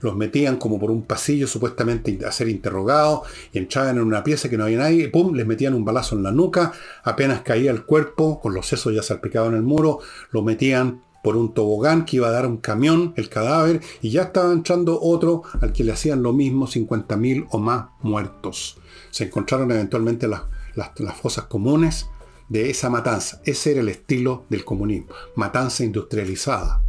[0.00, 4.48] Los metían como por un pasillo supuestamente a ser interrogados y entraban en una pieza
[4.48, 6.72] que no había nadie y pum, les metían un balazo en la nuca,
[7.02, 10.00] apenas caía el cuerpo, con los sesos ya salpicados en el muro,
[10.30, 14.22] lo metían por un tobogán que iba a dar un camión, el cadáver, y ya
[14.22, 18.78] estaba entrando otro al que le hacían lo mismo, 50.000 o más muertos.
[19.10, 20.42] Se encontraron eventualmente las,
[20.74, 22.06] las fosas comunes
[22.48, 23.40] de esa matanza.
[23.44, 26.82] Ese era el estilo del comunismo, matanza industrializada.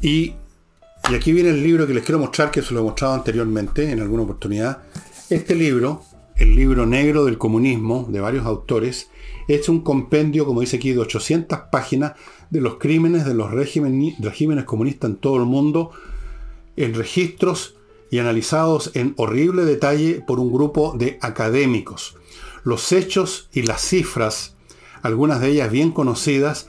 [0.00, 0.34] Y,
[1.04, 4.00] aquí viene el libro que les quiero mostrar, que se lo he mostrado anteriormente en
[4.00, 4.82] alguna oportunidad.
[5.30, 6.02] Este libro
[6.36, 9.10] el libro negro del comunismo de varios autores,
[9.48, 12.12] es un compendio, como dice aquí, de 800 páginas
[12.52, 15.90] de los crímenes de los regímenes, comunistas en todo el mundo,
[16.76, 17.76] en registros
[18.10, 22.14] y analizados en horrible detalle por un grupo de académicos.
[22.62, 24.54] Los hechos y las cifras,
[25.00, 26.68] algunas de ellas bien conocidas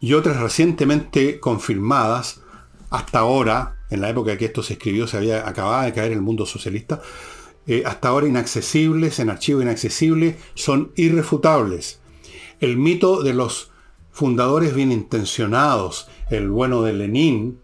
[0.00, 2.40] y otras recientemente confirmadas,
[2.88, 6.22] hasta ahora, en la época que esto se escribió, se había acabado de caer el
[6.22, 7.02] mundo socialista,
[7.66, 12.00] eh, hasta ahora inaccesibles, en archivo inaccesible, son irrefutables.
[12.58, 13.69] El mito de los
[14.10, 17.60] fundadores bien intencionados, el bueno de Lenin,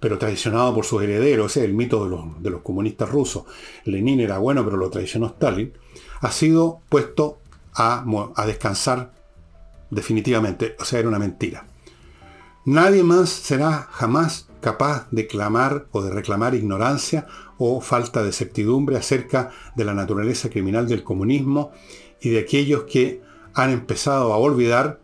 [0.00, 2.04] pero traicionado por sus herederos, ese es el mito
[2.40, 3.44] de los, comunistas rusos.
[3.84, 5.72] Lenin era bueno, pero lo traicionó Stalin,
[6.20, 7.38] ha sido puesto
[7.74, 8.04] a,
[8.34, 9.12] a descansar
[9.90, 11.66] definitivamente, o sea, era una mentira.
[12.64, 17.26] Nadie más será jamás capaz de clamar o de reclamar ignorancia
[17.58, 21.70] o falta de certidumbre acerca de la naturaleza criminal del comunismo
[22.20, 23.22] y de aquellos que
[23.54, 24.98] han empezado a olvidar,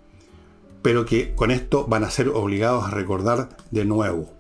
[0.83, 4.33] pero que con esto van a ser obligados a recordar de nuevo.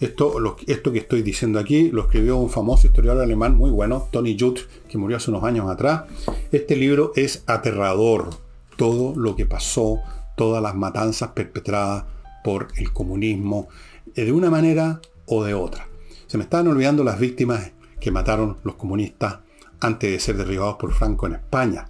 [0.00, 4.36] Esto, esto que estoy diciendo aquí lo escribió un famoso historiador alemán muy bueno, Tony
[4.38, 4.58] Judd,
[4.88, 6.04] que murió hace unos años atrás.
[6.50, 8.30] Este libro es aterrador.
[8.76, 10.00] Todo lo que pasó,
[10.36, 12.04] todas las matanzas perpetradas
[12.42, 13.68] por el comunismo,
[14.14, 15.86] de una manera o de otra.
[16.26, 19.38] Se me estaban olvidando las víctimas que mataron los comunistas
[19.80, 21.88] antes de ser derribados por Franco en España.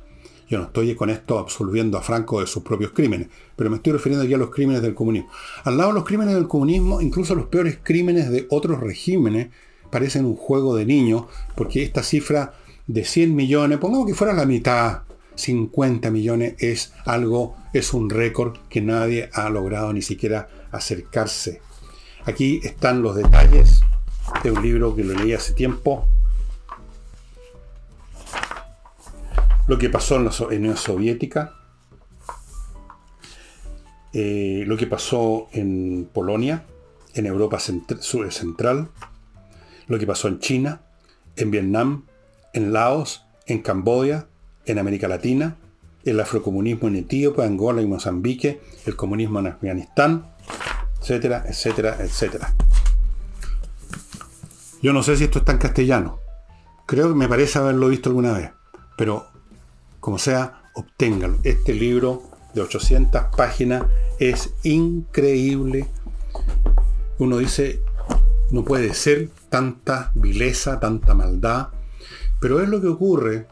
[0.59, 4.25] No estoy con esto absolviendo a Franco de sus propios crímenes, pero me estoy refiriendo
[4.25, 5.31] aquí a los crímenes del comunismo.
[5.65, 9.49] Al lado de los crímenes del comunismo, incluso los peores crímenes de otros regímenes
[9.91, 11.25] parecen un juego de niños,
[11.55, 12.55] porque esta cifra
[12.87, 15.03] de 100 millones, pongamos que fuera la mitad,
[15.37, 21.61] 50 millones, es algo, es un récord que nadie ha logrado ni siquiera acercarse.
[22.25, 23.83] Aquí están los detalles
[24.43, 26.07] de un libro que lo leí hace tiempo,
[29.67, 31.55] lo que pasó en la Unión Soviética,
[34.13, 36.65] eh, lo que pasó en Polonia,
[37.15, 38.89] en Europa Central,
[39.87, 40.83] lo que pasó en China,
[41.37, 42.05] en Vietnam,
[42.53, 44.27] en Laos, en Camboya,
[44.67, 45.57] en América Latina,
[46.05, 50.27] el afrocomunismo en Etiopía, Angola y Mozambique, el comunismo en Afganistán,
[51.01, 52.55] etcétera, etcétera, etcétera.
[54.83, 56.19] Yo no sé si esto está en castellano.
[56.87, 58.51] Creo que me parece haberlo visto alguna vez.
[58.99, 59.27] Pero
[60.05, 61.39] como sea, obténgalo.
[61.45, 63.87] Este libro de 800 páginas
[64.19, 65.87] es increíble.
[67.17, 67.81] Uno dice,
[68.51, 71.69] no puede ser tanta vileza, tanta maldad,
[72.39, 73.47] pero es lo que ocurre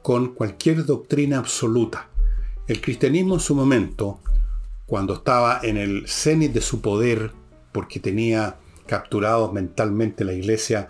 [0.00, 2.08] con cualquier doctrina absoluta.
[2.68, 4.20] El cristianismo en su momento,
[4.86, 7.32] cuando estaba en el cenit de su poder,
[7.72, 10.86] porque tenía capturados mentalmente la iglesia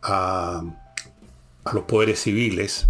[0.00, 0.64] a,
[1.64, 2.88] a los poderes civiles,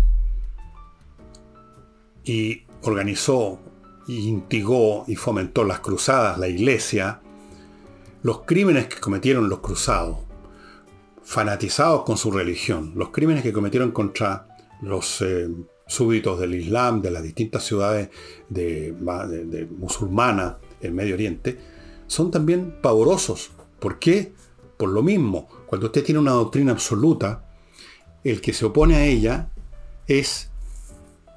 [2.24, 3.58] y organizó,
[4.06, 7.20] y instigó y fomentó las cruzadas, la iglesia,
[8.22, 10.18] los crímenes que cometieron los cruzados,
[11.22, 14.48] fanatizados con su religión, los crímenes que cometieron contra
[14.80, 15.48] los eh,
[15.86, 18.10] súbditos del Islam, de las distintas ciudades
[18.48, 21.58] de, de musulmanas en Medio Oriente,
[22.06, 23.52] son también pavorosos.
[23.78, 24.32] ¿Por qué?
[24.76, 27.44] Por lo mismo, cuando usted tiene una doctrina absoluta,
[28.24, 29.50] el que se opone a ella
[30.06, 30.51] es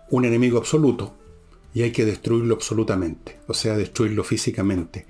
[0.10, 1.14] un enemigo absoluto
[1.74, 5.06] y hay que destruirlo absolutamente, o sea, destruirlo físicamente.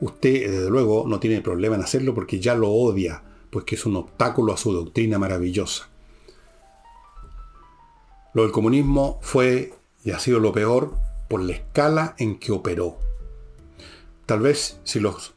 [0.00, 3.86] Usted, desde luego, no tiene problema en hacerlo porque ya lo odia, pues que es
[3.86, 5.88] un obstáculo a su doctrina maravillosa.
[8.34, 9.72] Lo del comunismo fue
[10.04, 10.94] y ha sido lo peor
[11.28, 12.98] por la escala en que operó.
[14.26, 15.34] Tal vez si los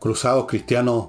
[0.00, 1.08] cruzados cristianos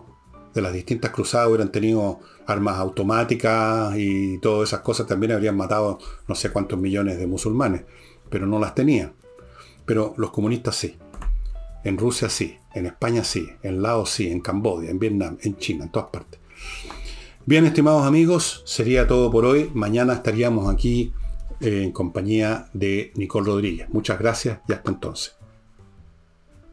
[0.54, 6.00] de las distintas cruzadas hubieran tenido armas automáticas y todas esas cosas, también habrían matado
[6.28, 7.84] no sé cuántos millones de musulmanes,
[8.30, 9.14] pero no las tenían.
[9.86, 10.98] Pero los comunistas sí.
[11.84, 15.86] En Rusia sí, en España sí, en Laos sí, en Camboya, en Vietnam, en China,
[15.86, 16.40] en todas partes.
[17.46, 19.70] Bien, estimados amigos, sería todo por hoy.
[19.76, 21.14] Mañana estaríamos aquí
[21.62, 23.88] eh, en compañía de Nicole Rodríguez.
[23.90, 25.36] Muchas gracias y hasta entonces.